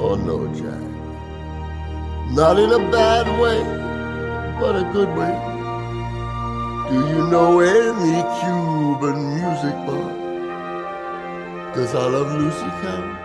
[0.00, 0.82] Oh no, Jack.
[2.32, 3.62] Not in a bad way,
[4.58, 5.34] but a good way.
[6.90, 10.12] Do you know any Cuban music, Bob?
[11.76, 13.21] Does I Love Lucy count?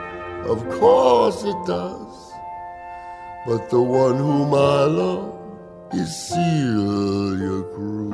[0.47, 2.31] Of course it does.
[3.45, 5.33] But the one whom I love
[5.91, 8.13] is Celia Cruz.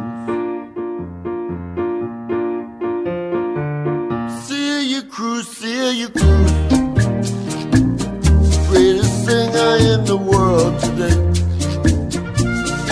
[4.48, 6.52] Celia Cruz, Celia Cruz.
[8.68, 11.18] Greatest singer in the world today.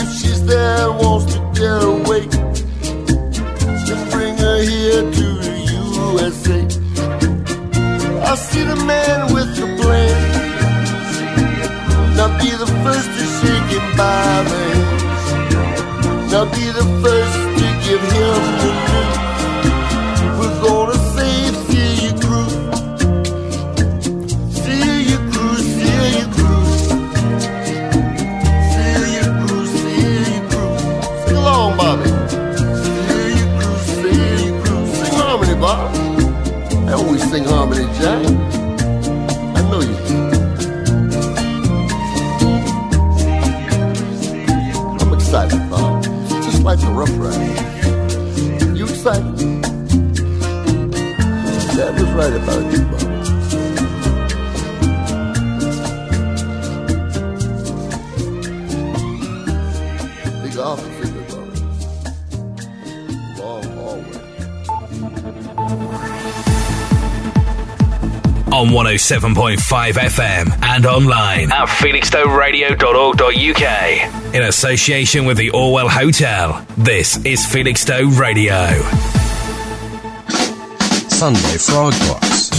[0.02, 2.51] If she's there wants to get away,
[8.52, 10.16] see the man with the plan.
[12.18, 15.00] Now be the first to shake him by the hand.
[16.32, 19.18] Now be the first to give him the news.
[20.38, 22.54] We're gonna save Celia Cruz.
[24.62, 26.80] Celia Cruz, Celia Cruz.
[28.74, 30.82] Celia Cruz, Celia Cruz.
[31.24, 32.10] Sing along, Bobby.
[32.84, 34.88] Celia Cruz, Celia Cruz.
[35.00, 35.88] Sing harmony, Bob.
[36.90, 38.41] I always sing harmony, Jack.
[46.80, 48.80] Rough Riders.
[48.80, 49.62] You excited?
[51.76, 53.21] Dad was right about you, Bob.
[68.62, 69.58] On 107.5
[69.94, 74.36] FM and online at felixstoweradio.org.uk.
[74.36, 78.68] In association with the Orwell Hotel, this is Felixstowe Radio.
[81.10, 82.52] Sunday Frog Box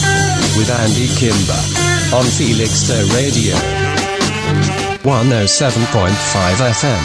[0.56, 1.62] with Andy Kimber
[2.16, 3.54] on Felixstowe Radio
[5.04, 7.04] 107.5 FM.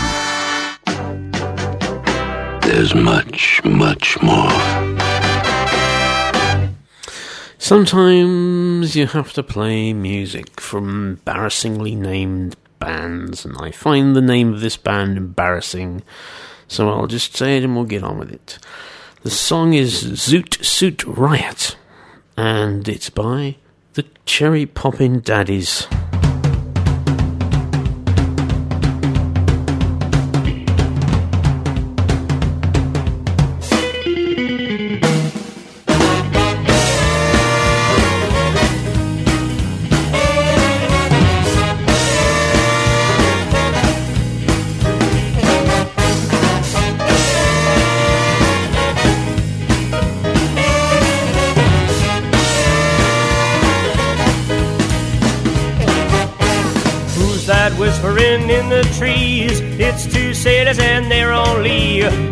[2.64, 4.87] There's much, much more.
[7.68, 14.54] Sometimes you have to play music from embarrassingly named bands, and I find the name
[14.54, 16.02] of this band embarrassing,
[16.70, 18.58] so I'll just say it and we'll get on with it.
[19.24, 21.76] The song is Zoot Suit Riot,
[22.38, 23.58] and it's by
[23.96, 25.88] the Cherry Poppin' Daddies.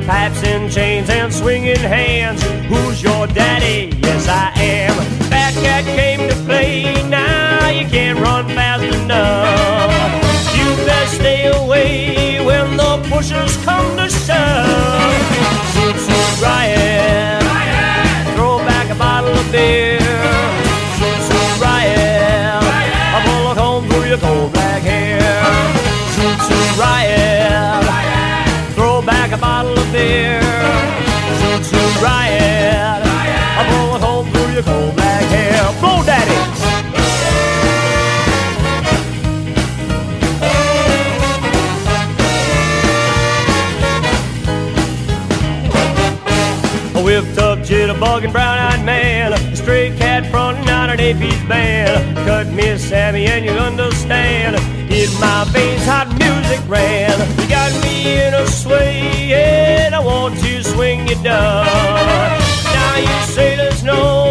[0.06, 2.44] Pipes and chains and swinging hands.
[2.68, 4.05] Who's your daddy?
[48.16, 52.16] Jitterbugging brown-eyed man, a stray cat fronting out an eight-piece band.
[52.18, 54.56] Cut me a Sammy and you understand.
[54.92, 57.20] In my veins hot music ran.
[57.42, 61.66] You got me in a sway and I want to swing you down.
[61.66, 64.25] Now you sailors know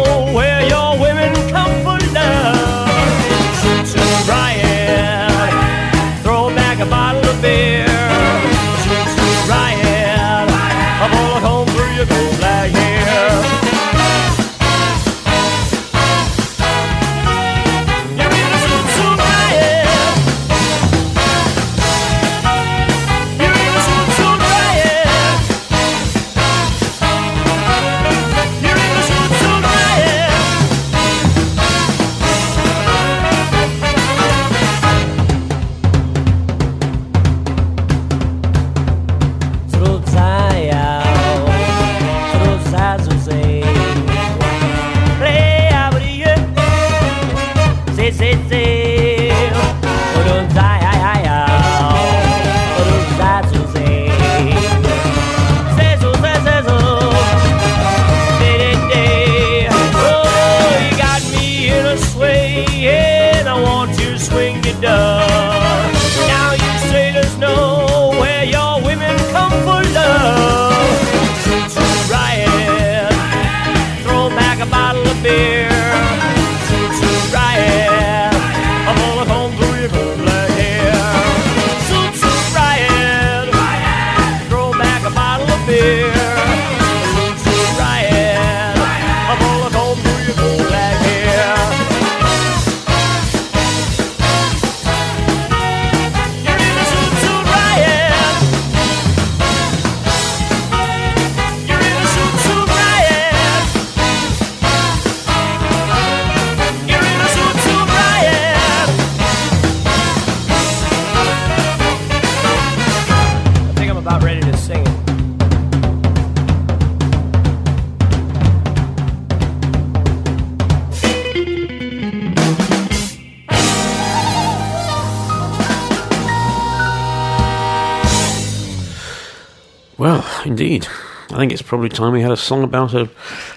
[130.55, 130.87] indeed.
[131.31, 133.09] I think it's probably time we had a song about a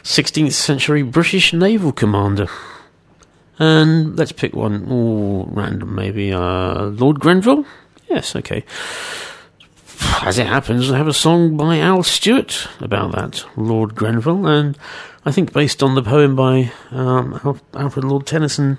[0.02, 2.48] 16th century British naval commander.
[3.60, 6.32] And let's pick one, oh, random maybe.
[6.32, 7.64] Uh, Lord Grenville?
[8.08, 8.64] Yes, okay.
[10.22, 14.76] As it happens, I have a song by Al Stewart about that, Lord Grenville, and
[15.24, 18.78] I think based on the poem by um, Alfred Lord Tennyson,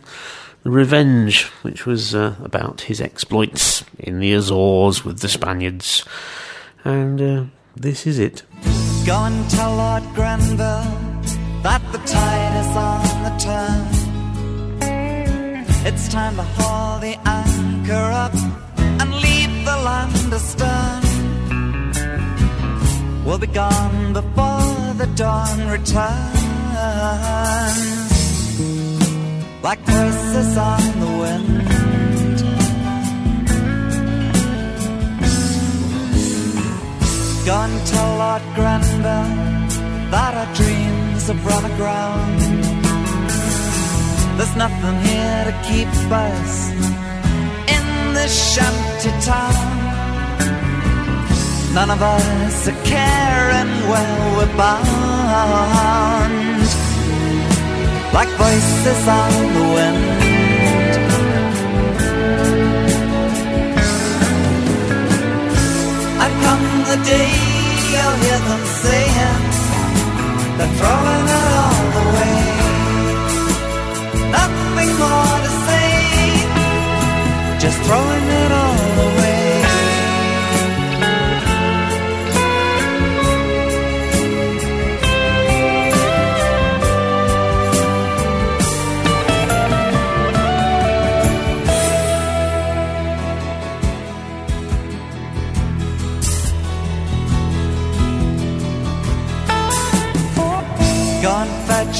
[0.65, 6.03] Revenge, which was uh, about his exploits in the Azores with the Spaniards.
[6.83, 7.45] And uh,
[7.79, 8.43] this is it.
[9.05, 10.83] Go and tell Lord Grenville
[11.63, 13.87] that the tide is on the turn.
[15.87, 18.35] It's time to haul the anchor up
[18.99, 21.03] and leave the land astern.
[23.25, 26.39] We'll be gone before the dawn returns.
[29.63, 31.78] Like voices on the wind.
[37.49, 39.29] Go and tell Lord Grenville
[40.13, 42.39] that our dreams have run aground.
[44.37, 46.69] There's nothing here to keep us
[47.75, 49.67] in this shanty town.
[51.73, 55.49] None of us are caring where we're bound.
[58.13, 60.28] Like voices on the wind.
[67.03, 67.31] Day
[67.91, 69.41] you'll hear them saying
[70.57, 72.39] they're throwing it all away.
[74.39, 75.89] Nothing more to say,
[77.63, 78.18] just throwing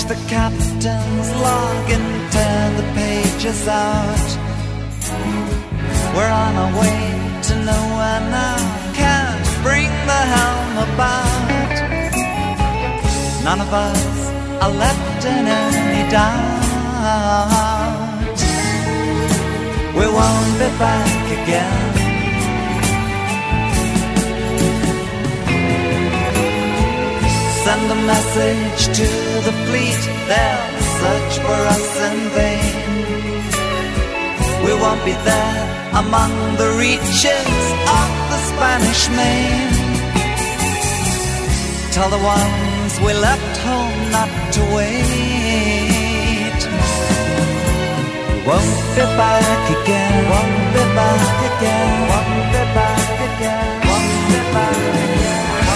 [0.10, 4.30] the captain's log and turn the pages out.
[6.16, 7.02] We're on our way
[7.48, 8.58] to nowhere now.
[8.96, 11.76] Can't bring the helm about.
[13.44, 14.04] None of us
[14.64, 17.60] are left in any doubt.
[19.94, 21.89] We won't be back again.
[27.70, 29.08] Send a message to
[29.46, 30.66] the fleet, they'll
[31.02, 32.76] search for us in vain.
[34.66, 35.62] We won't be there
[36.02, 37.62] among the reaches
[38.00, 39.70] of the Spanish main.
[41.94, 46.60] Tell the ones we left home not to wait.
[48.34, 54.40] We won't be back again, won't be back again, won't be back again, won't be
[54.58, 55.69] back again.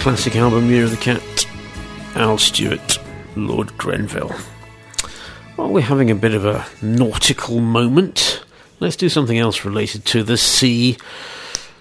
[0.00, 1.46] Classic album Year of the Cat,
[2.14, 2.98] Al Stewart,
[3.36, 4.34] Lord Grenville.
[5.56, 8.42] While we're having a bit of a nautical moment,
[8.80, 10.96] let's do something else related to the sea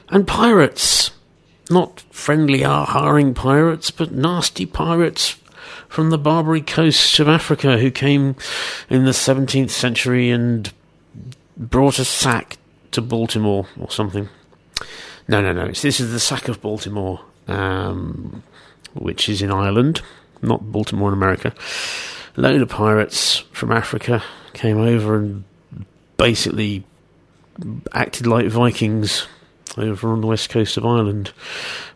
[0.10, 1.12] and pirates.
[1.70, 5.38] Not friendly ah hiring pirates, but nasty pirates
[5.88, 8.36] from the Barbary coasts of Africa who came
[8.90, 10.74] in the 17th century and
[11.56, 12.58] brought a sack
[12.92, 14.28] to Baltimore or something.
[15.30, 15.68] No, no, no.
[15.68, 18.44] This is the sack of Baltimore, um,
[18.94, 20.02] which is in Ireland,
[20.42, 21.54] not Baltimore in America.
[22.38, 24.24] A load of pirates from Africa
[24.54, 25.44] came over and
[26.18, 26.84] basically
[27.94, 29.28] acted like Vikings
[29.78, 31.32] over on the west coast of Ireland.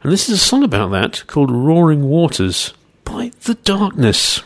[0.02, 2.74] And this is a song about that called Roaring Waters
[3.04, 4.42] by The Darkness.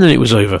[0.00, 0.60] And then it was over.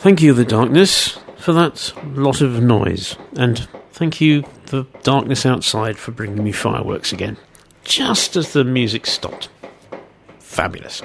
[0.00, 5.96] Thank you, the darkness, for that lot of noise, and thank you, the darkness outside,
[5.96, 7.36] for bringing me fireworks again,
[7.84, 9.50] just as the music stopped.
[10.40, 11.00] Fabulous.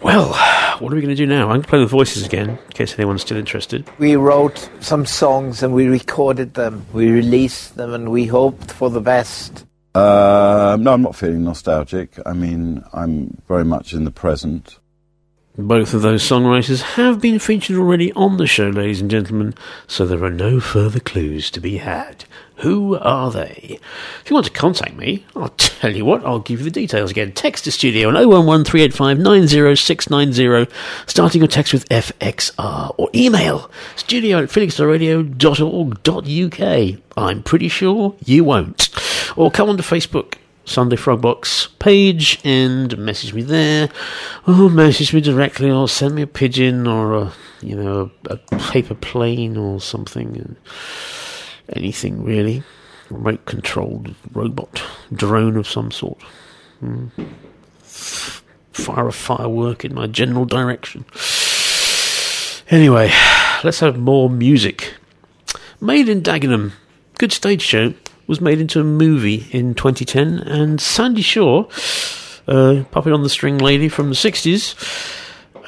[0.00, 0.32] Well,
[0.78, 1.42] what are we going to do now?
[1.42, 3.86] I'm going to play the voices again, in case anyone's still interested.
[3.98, 6.86] We wrote some songs and we recorded them.
[6.94, 9.66] We released them and we hoped for the best.
[9.94, 12.18] Uh, no, I'm not feeling nostalgic.
[12.24, 14.78] I mean, I'm very much in the present.
[15.58, 19.54] Both of those songwriters have been featured already on the show, ladies and gentlemen,
[19.86, 22.26] so there are no further clues to be had.
[22.56, 23.78] Who are they?
[24.20, 27.10] If you want to contact me, I'll tell you what, I'll give you the details
[27.10, 27.32] again.
[27.32, 28.66] Text to studio on 011
[31.06, 37.00] starting your text with FXR, or email studio at felixradio.org.uk.
[37.16, 38.90] I'm pretty sure you won't.
[39.36, 40.34] Or come onto Facebook.
[40.66, 43.88] Sunday Frogbox page and message me there,
[44.46, 47.32] or message me directly, or send me a pigeon or a
[47.62, 50.56] you know a, a paper plane or something,
[51.72, 52.64] anything really,
[53.10, 54.82] remote controlled robot
[55.12, 56.18] drone of some sort.
[56.82, 57.10] Mm.
[57.84, 61.04] Fire a firework in my general direction.
[62.70, 63.10] Anyway,
[63.62, 64.94] let's have more music.
[65.80, 66.72] Made in Dagenham,
[67.18, 67.94] good stage show
[68.26, 71.64] was made into a movie in 2010, and Sandie Shaw,
[72.48, 74.74] uh, puppet on the string lady from the 60s,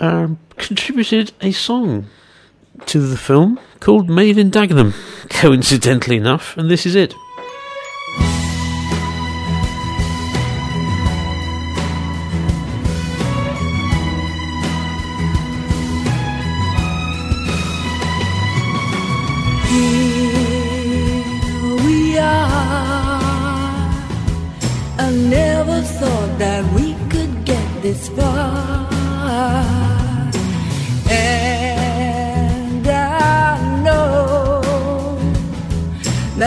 [0.01, 2.07] um, contributed a song
[2.87, 4.95] to the film called Made in Dagenham,
[5.29, 7.15] coincidentally enough, and this is it.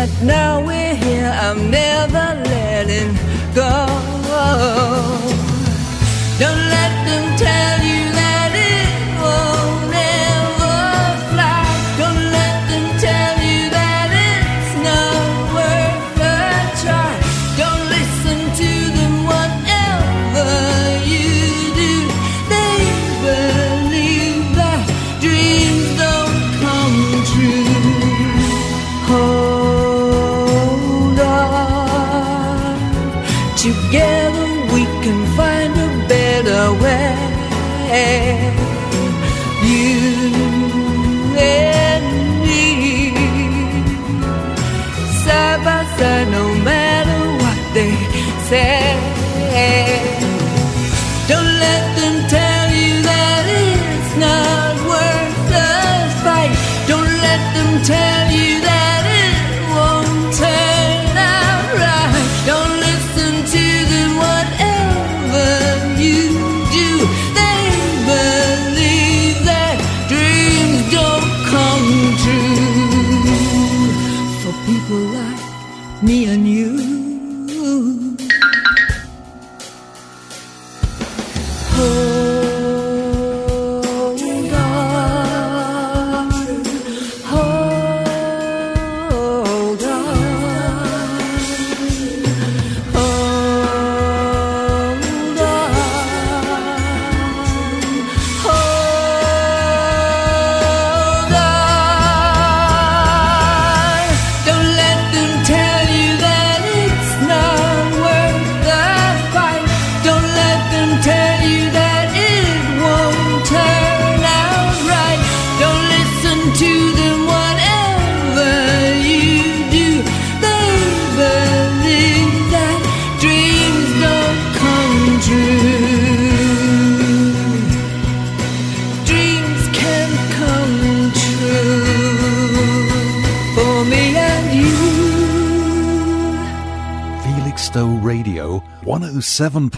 [0.08, 1.28] That now we're here.
[1.28, 2.51] I'm never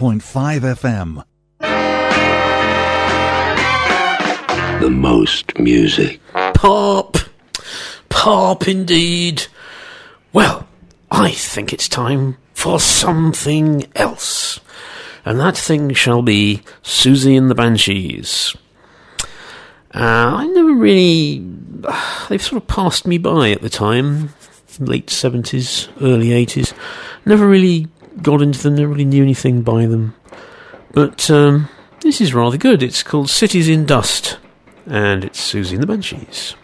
[0.04, 1.24] 107.5 FM.
[4.82, 6.20] The most music.
[6.54, 7.16] Pop!
[8.10, 9.46] Pop indeed.
[10.34, 10.68] Well,
[11.10, 14.60] I think it's time for something else.
[15.24, 18.58] And that thing shall be Siouxsie and the Banshees.
[19.96, 21.48] Uh, I never really.
[22.28, 24.34] They've sort of passed me by at the time.
[24.80, 26.74] Late 70s, early 80s.
[27.26, 27.88] Never really
[28.22, 30.16] got into them, never really knew anything by them.
[30.92, 31.70] But um,
[32.02, 32.84] this is rather good.
[32.84, 34.38] It's called Cities in Dust.
[34.86, 36.56] and it's Siouxsie and the Banshees.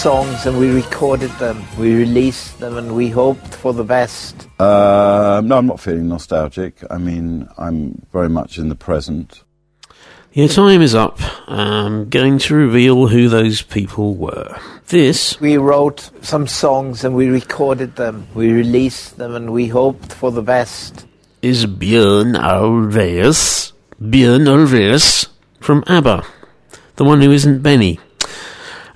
[0.00, 1.62] Songs and we recorded them.
[1.78, 4.48] We released them and we hoped for the best.
[4.58, 6.82] Uh, no, I'm not feeling nostalgic.
[6.90, 9.42] I mean, I'm very much in the present.
[10.32, 11.18] Your time is up.
[11.50, 14.58] I'm going to reveal who those people were.
[14.86, 18.26] This We wrote some songs and we recorded them.
[18.34, 21.04] We released them and we hoped for the best.
[21.42, 23.72] is Björn Ulvaeus.
[24.00, 25.28] Björn Ulvaeus
[25.60, 26.24] from ABBA.
[26.96, 28.00] The one who isn't Benny.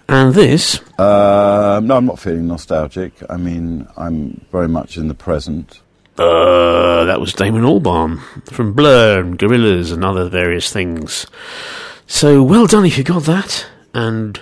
[0.08, 3.12] And this Uh, no, I'm not feeling nostalgic.
[3.30, 5.80] I mean, I'm very much in the present.
[6.16, 8.20] Uh, that was Damon Albarn
[8.52, 11.26] from Blur and Gorillaz and other various things.
[12.06, 14.40] So well done if you got that, and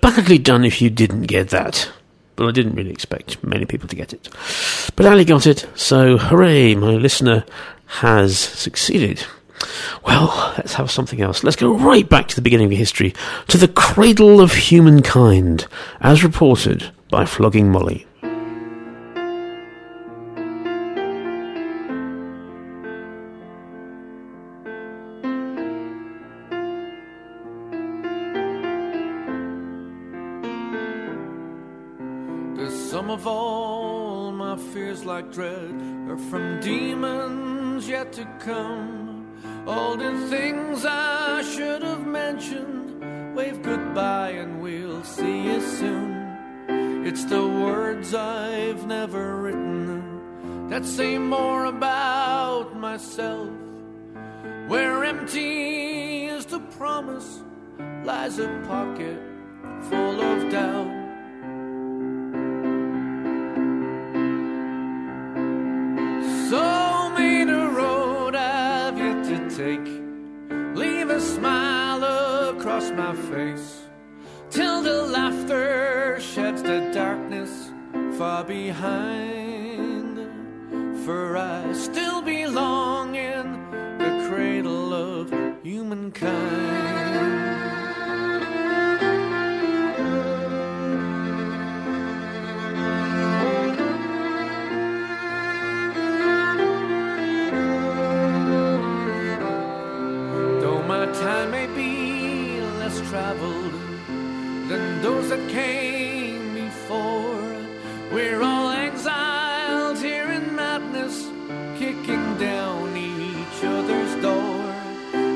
[0.00, 1.90] badly done if you didn't get that.
[2.36, 4.28] But I didn't really expect many people to get it.
[4.94, 7.44] But Ali got it, so hooray, my listener
[7.86, 9.24] has succeeded.
[10.06, 11.44] Well, let's have something else.
[11.44, 13.14] Let's go right back to the beginning of history,
[13.48, 15.66] to the cradle of humankind,
[16.00, 18.06] as reported by Flogging Molly.
[35.04, 35.74] Like dread
[36.08, 39.19] are from demons yet to come.
[39.70, 47.06] All the things I should have mentioned, wave goodbye and we'll see you soon.
[47.06, 53.48] It's the words I've never written that say more about myself.
[54.66, 57.38] Where empty is the promise,
[58.02, 59.20] lies a pocket
[59.88, 60.99] full of doubt.
[73.10, 73.88] My face.
[74.50, 77.72] Till the laughter sheds the darkness
[78.16, 80.16] far behind.
[81.04, 83.46] For I still belong in
[83.98, 85.32] the cradle of
[85.62, 86.99] humankind.
[105.40, 107.56] That came before,
[108.12, 111.28] we're all exiled here in madness,
[111.78, 114.64] kicking down each other's door.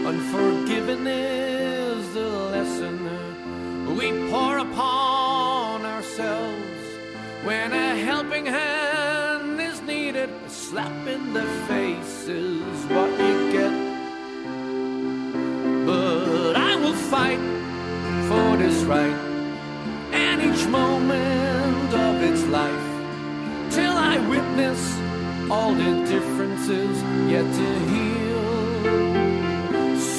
[0.07, 6.85] Unforgiven is the lesson we pour upon ourselves
[7.45, 10.31] when a helping hand is needed.
[10.47, 13.75] A slap in the face is what you get.
[15.87, 17.41] But I will fight
[18.29, 19.34] for this right
[20.79, 22.89] moment of its life
[23.77, 24.81] till I witness
[25.55, 26.95] all the differences
[27.33, 28.47] yet to heal.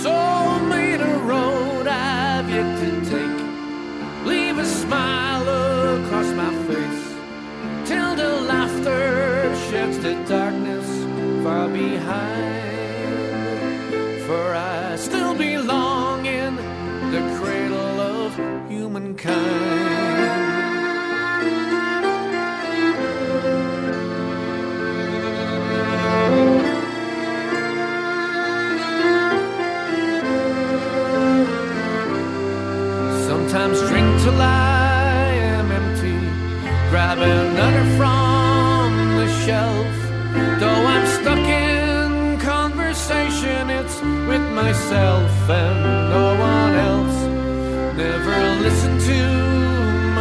[0.03, 0.15] So
[0.75, 3.39] made a road I've yet to take.
[4.31, 5.47] Leave a smile
[5.97, 7.05] across my face
[7.89, 9.01] till the laughter
[9.67, 10.87] sheds the darkness
[11.43, 12.65] far behind.
[14.27, 16.51] For I still belong in
[17.13, 18.29] the cradle of
[18.69, 19.94] humankind.
[34.25, 36.17] Till I am empty,
[36.89, 38.87] grab another from
[39.19, 39.93] the shelf.
[40.59, 43.97] Though I'm stuck in conversation, it's
[44.29, 45.29] with myself
[45.61, 45.77] and
[46.15, 47.17] no one else.
[48.03, 49.19] Never listen to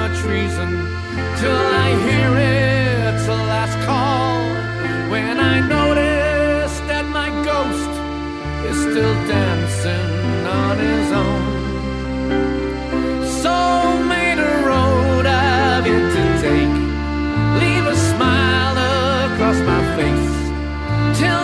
[0.00, 0.68] much reason
[1.40, 2.28] till I hear
[3.08, 4.36] it's a last call.
[5.12, 7.92] When I notice that my ghost
[8.68, 11.43] is still dancing on his own.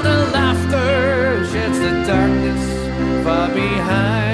[0.09, 4.30] Laughter sheds the darkness far behind.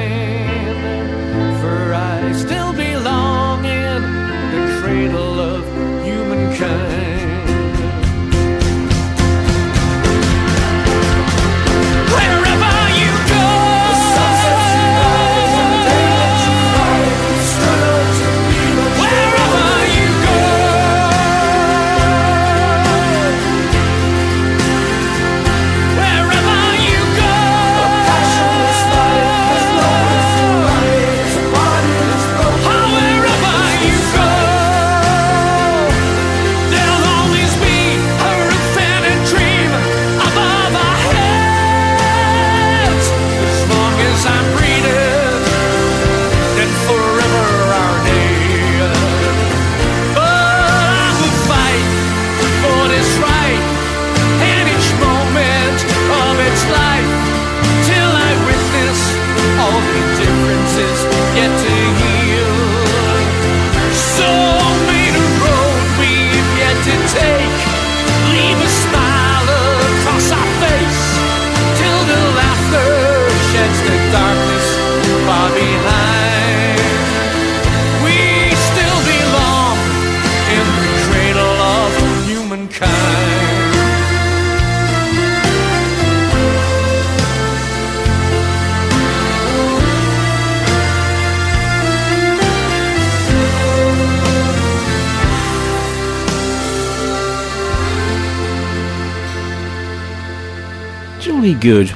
[101.67, 101.93] Good.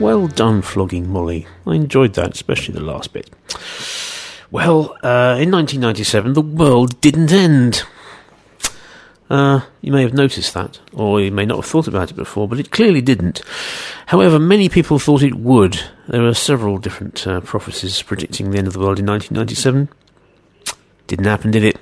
[0.00, 1.46] Well done, flogging Molly.
[1.64, 3.30] I enjoyed that, especially the last bit.
[4.50, 7.84] Well, uh, in 1997, the world didn't end.
[9.30, 12.48] Uh, you may have noticed that, or you may not have thought about it before,
[12.48, 13.42] but it clearly didn't.
[14.06, 15.80] However, many people thought it would.
[16.08, 19.88] There were several different uh, prophecies predicting the end of the world in 1997.
[21.06, 21.78] Didn't happen, did it?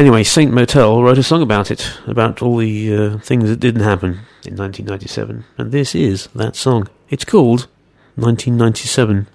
[0.00, 3.82] Anyway, Saint Motel wrote a song about it, about all the uh, things that didn't
[3.82, 4.12] happen
[4.46, 6.88] in 1997, and this is that song.
[7.10, 7.66] It's called
[8.14, 9.26] 1997.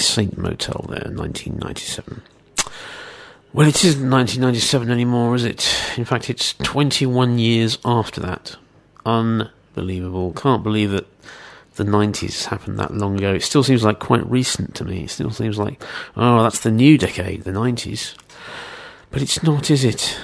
[0.00, 2.22] Saint Motel there in 1997.
[3.52, 5.68] Well, it isn't 1997 anymore, is it?
[5.96, 8.56] In fact, it's 21 years after that.
[9.04, 10.32] Unbelievable.
[10.32, 11.06] Can't believe that
[11.74, 13.34] the 90s happened that long ago.
[13.34, 15.04] It still seems like quite recent to me.
[15.04, 15.82] It still seems like,
[16.16, 18.14] oh, that's the new decade, the 90s.
[19.10, 20.16] But it's not, is it?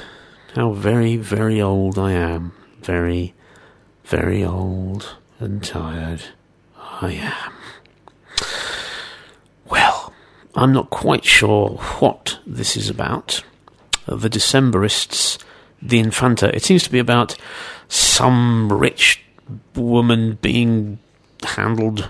[0.54, 2.52] How very, very old I am.
[2.80, 3.34] Very,
[4.04, 6.22] very old and tired
[6.76, 7.55] I am.
[10.56, 11.68] I'm not quite sure
[11.98, 13.44] what this is about.
[14.08, 15.38] Uh, the Decemberists,
[15.82, 16.54] the Infanta.
[16.56, 17.36] It seems to be about
[17.88, 19.22] some rich
[19.74, 20.98] woman being
[21.42, 22.08] handled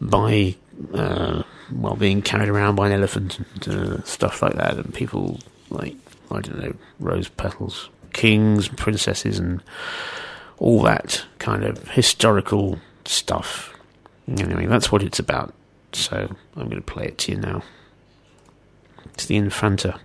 [0.00, 0.54] by,
[0.94, 1.42] uh,
[1.72, 5.40] well, being carried around by an elephant and uh, stuff like that, and people
[5.70, 5.96] like,
[6.30, 9.62] I don't know, rose petals, kings, princesses, and
[10.58, 13.74] all that kind of historical stuff.
[14.28, 15.52] Anyway, that's what it's about
[15.94, 17.62] so I'm going to play it to you now.
[19.12, 20.00] It's the Infanta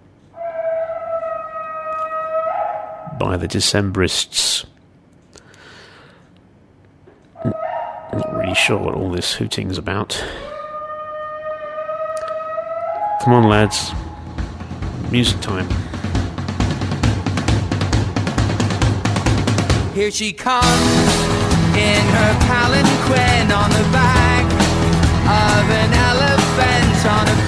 [3.19, 4.65] by the Decemberists.
[7.43, 10.23] Not really sure what all this hooting's about.
[13.23, 13.91] Come on, lads.
[15.11, 15.67] Music time.
[19.93, 21.29] Here she comes
[21.75, 24.68] in her palanquin on the back
[25.29, 27.38] of an elephant on a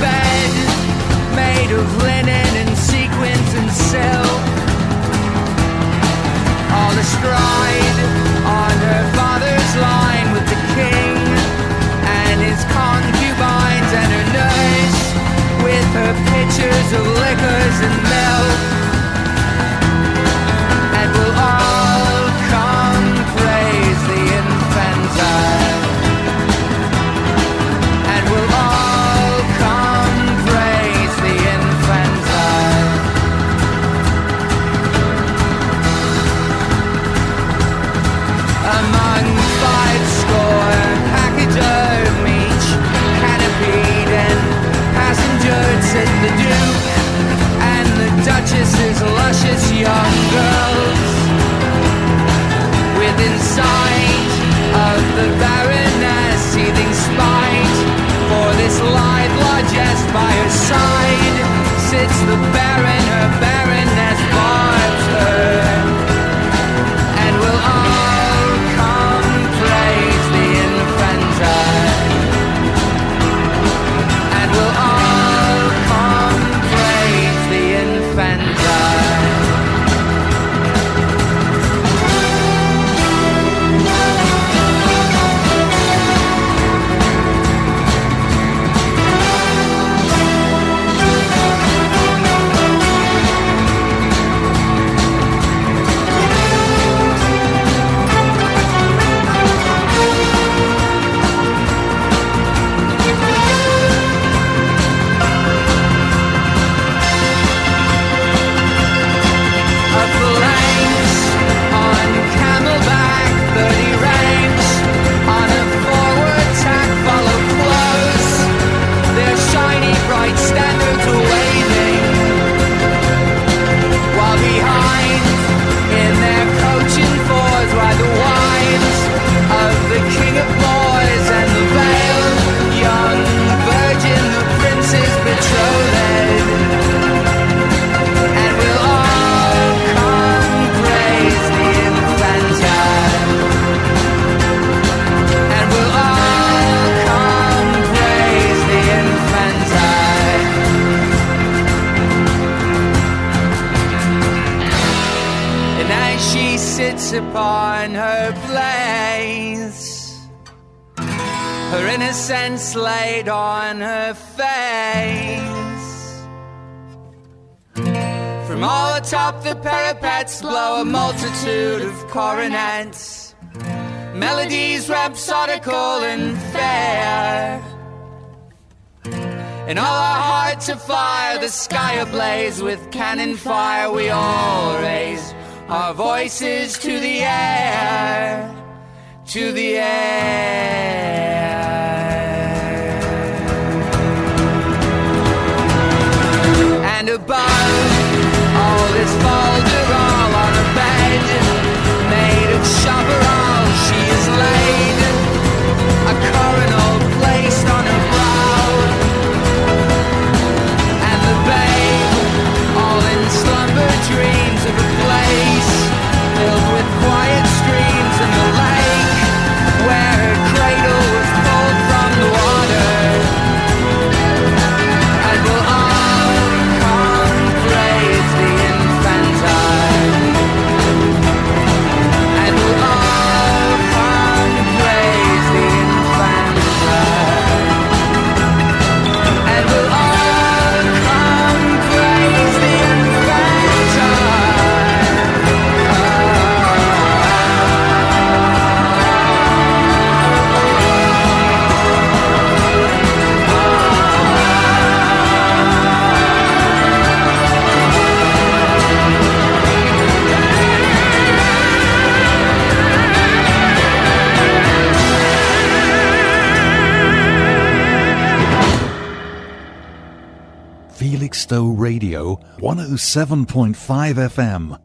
[273.02, 274.80] 107.5 FM.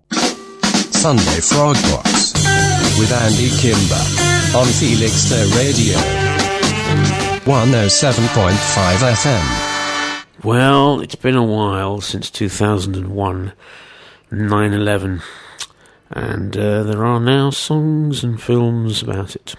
[0.94, 2.32] Sunday Frog Box
[2.98, 4.02] with Andy Kimber
[4.56, 5.96] on Felix Felixstowe Radio
[7.44, 8.56] 107.5
[9.12, 10.44] FM.
[10.44, 13.52] Well, it's been a while since 2001,
[14.32, 15.22] 9 11,
[16.10, 19.54] and uh, there are now songs and films about it.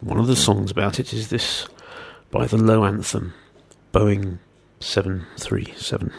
[0.00, 1.66] One of the songs about it is this
[2.30, 3.32] by the Low Anthem,
[3.92, 4.38] Boeing
[4.80, 6.12] 737.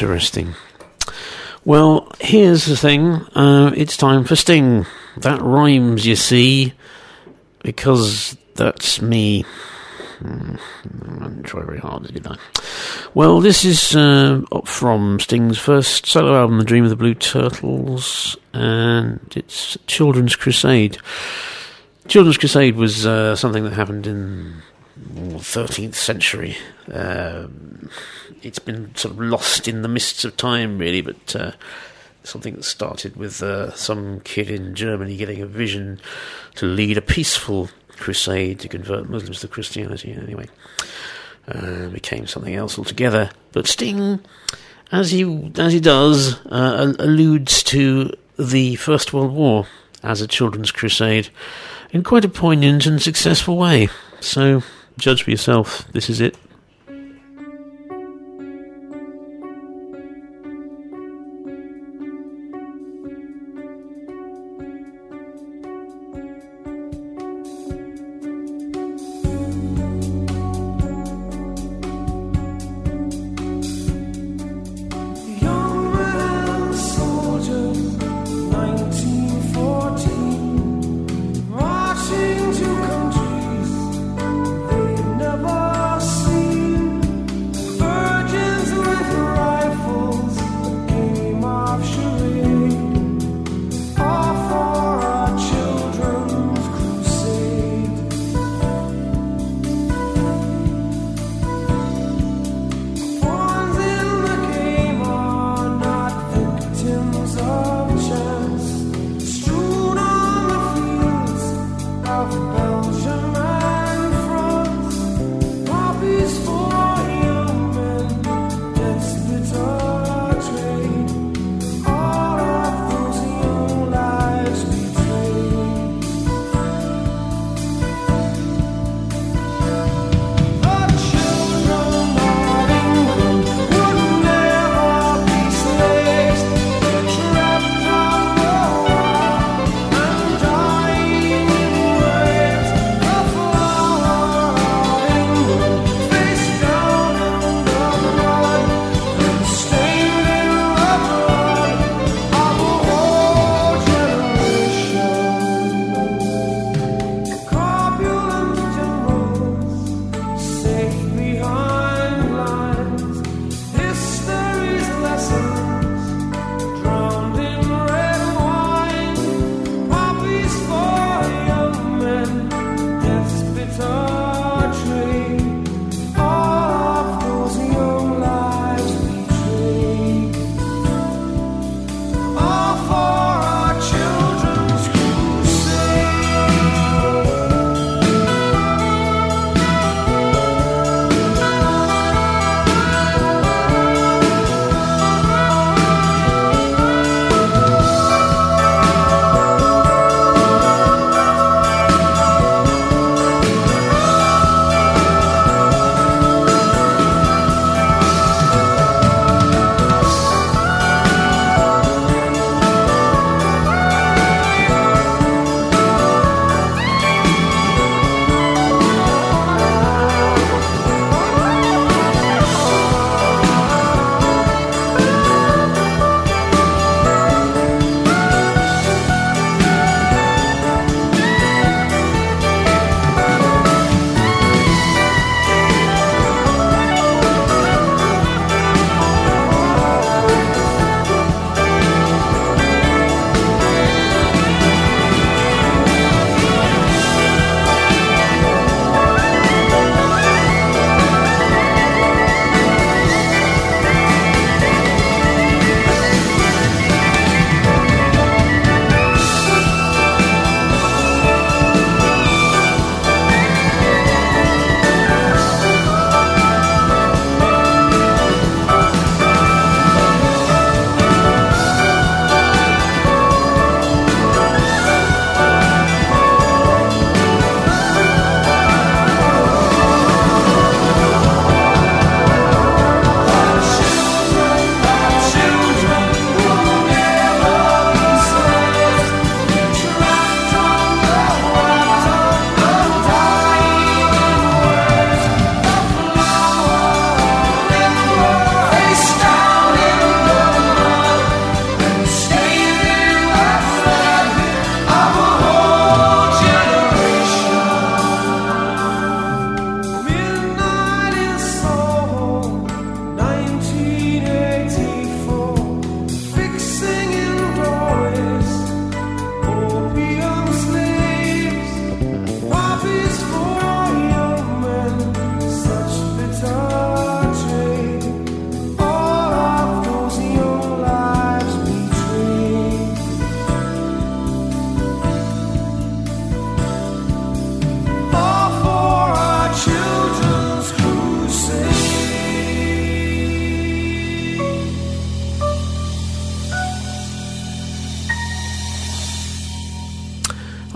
[0.00, 0.54] Interesting.
[1.66, 3.16] Well, here's the thing.
[3.36, 4.86] Uh, it's time for Sting.
[5.18, 6.72] That rhymes, you see,
[7.62, 9.44] because that's me.
[10.20, 10.54] Hmm,
[11.18, 12.38] I didn't try very hard, did I?
[13.12, 17.14] Well, this is uh, up from Sting's first solo album, The Dream of the Blue
[17.14, 20.96] Turtles, and it's Children's Crusade.
[22.08, 24.62] Children's Crusade was uh, something that happened in
[24.96, 26.56] the 13th century.
[26.90, 27.90] Um,
[28.42, 31.52] it's been sort of lost in the mists of time, really, but uh,
[32.24, 36.00] something that started with uh, some kid in Germany getting a vision
[36.56, 40.12] to lead a peaceful crusade to convert Muslims to Christianity.
[40.12, 40.46] Anyway,
[41.48, 43.30] uh, became something else altogether.
[43.52, 44.20] But Sting,
[44.92, 49.66] as he as he does, uh, alludes to the First World War
[50.02, 51.28] as a children's crusade
[51.92, 53.88] in quite a poignant and successful way.
[54.20, 54.62] So,
[54.98, 55.86] judge for yourself.
[55.92, 56.36] This is it.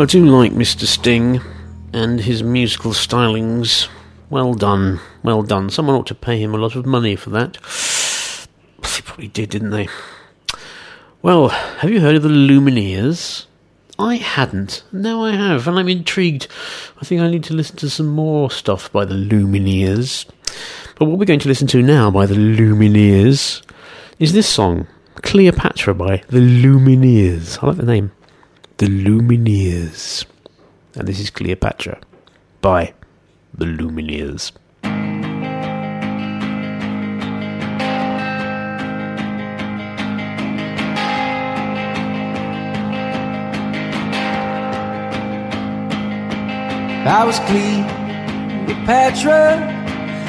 [0.05, 0.85] I do like Mr.
[0.85, 1.41] Sting
[1.95, 3.89] and his musical stylings.
[4.29, 5.71] Well done, well done.
[5.71, 7.55] Someone ought to pay him a lot of money for that.
[8.83, 9.89] They probably did, didn't they?
[11.23, 13.47] Well, have you heard of the Lumineers?
[13.99, 14.85] I hadn't.
[14.93, 16.49] Now I have, and I'm intrigued.
[17.01, 20.27] I think I need to listen to some more stuff by the Lumineers.
[20.99, 23.63] But what we're going to listen to now by the Lumineers
[24.19, 24.87] is this song,
[25.23, 27.59] Cleopatra by the Lumineers.
[27.63, 28.13] I like the name.
[28.85, 30.27] The Lumineers.
[30.95, 32.03] And this is Cleopatra
[32.61, 32.93] by
[33.55, 34.53] the Lumineers.
[47.07, 47.39] I was
[48.69, 49.33] Cleopatra.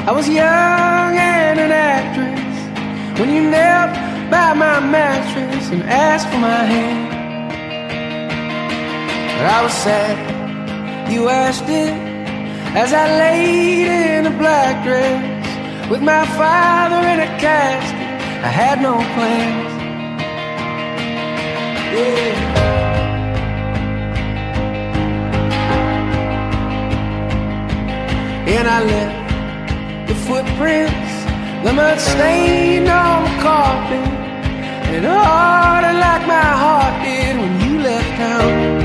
[0.08, 3.92] I was young and an actress when you knelt
[4.32, 7.15] by my mattress and asked for my hand.
[9.46, 10.36] I was sad
[11.12, 11.94] you asked it
[12.76, 17.96] as I laid in a black dress with my father in a casket.
[18.44, 19.72] I had no plans.
[21.94, 22.56] Yeah.
[28.56, 31.14] And I left the footprints,
[31.66, 34.08] the mud stain on the carpet,
[34.90, 38.85] and it hardened like my heart did when you left town.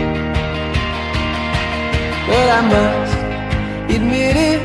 [2.31, 3.17] But I must
[3.97, 4.63] admit it,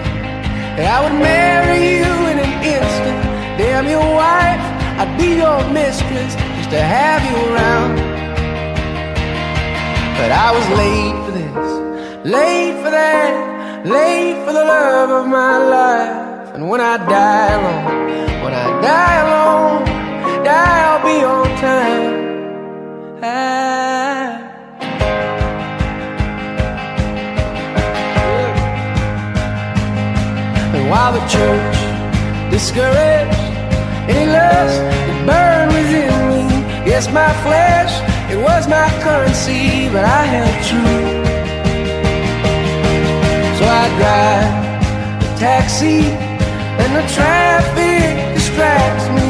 [0.79, 3.19] I would marry you in an instant.
[3.59, 4.63] Damn your wife,
[5.01, 7.95] I'd be your mistress just to have you around.
[10.19, 13.55] But I was late for this, late for that
[13.85, 16.55] late for the love of my life.
[16.55, 19.85] And when I die alone, when I die alone,
[20.43, 23.21] die I'll be on time.
[23.23, 23.84] Ah.
[30.89, 31.77] While the church
[32.51, 33.39] discouraged
[34.09, 36.43] any lust that burned within me,
[36.85, 37.93] yes, my flesh,
[38.31, 41.25] it was my currency, but I held true.
[43.57, 44.51] So I drive
[45.25, 46.01] a taxi,
[46.81, 49.27] and the traffic distracts me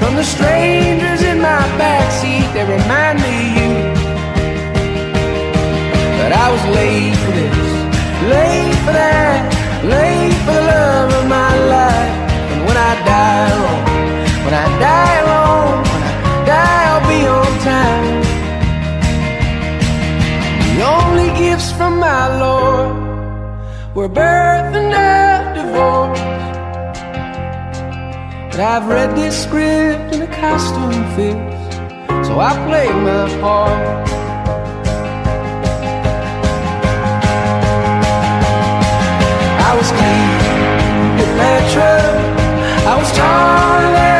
[0.00, 2.52] from the strangers in my backseat.
[2.52, 3.72] They remind me of you.
[6.18, 7.58] But I was late for this,
[8.26, 12.16] late for that, late for the love of my life.
[12.52, 13.84] And when I die alone,
[14.44, 16.14] when I die alone, when I
[16.52, 18.20] die, I'll be on time.
[20.76, 22.96] The only gifts from my Lord
[23.94, 26.20] were birth and a divorce.
[28.50, 34.09] But I've read this script and the costume fits, so I play my part.
[39.70, 40.50] I was clean
[42.90, 44.19] I was taller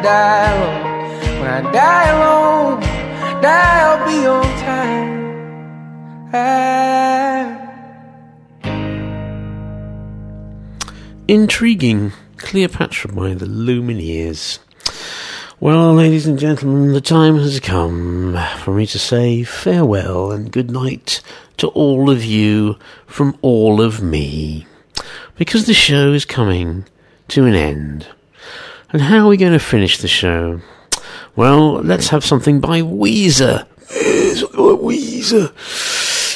[0.00, 2.80] Die alone, when I die alone,
[3.40, 5.12] die I'll be on time.
[6.32, 6.62] Ah.
[11.28, 12.12] Intriguing.
[12.38, 14.58] Cleopatra by the Lumineers.
[15.60, 20.70] Well, ladies and gentlemen, the time has come for me to say farewell and good
[20.70, 21.20] night
[21.58, 24.66] to all of you from all of me.
[25.36, 26.86] Because the show is coming
[27.28, 28.08] to an end.
[28.92, 30.60] And how are we going to finish the show?
[31.34, 33.66] Well, let's have something by Weezer.
[33.90, 35.52] Yeah, something by Weezer.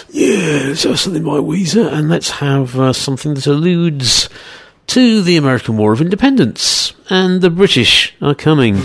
[0.08, 4.30] Yeah, let's have something by Weezer, and let's have uh, something that alludes
[4.86, 6.94] to the American War of Independence.
[7.10, 8.76] And the British are coming.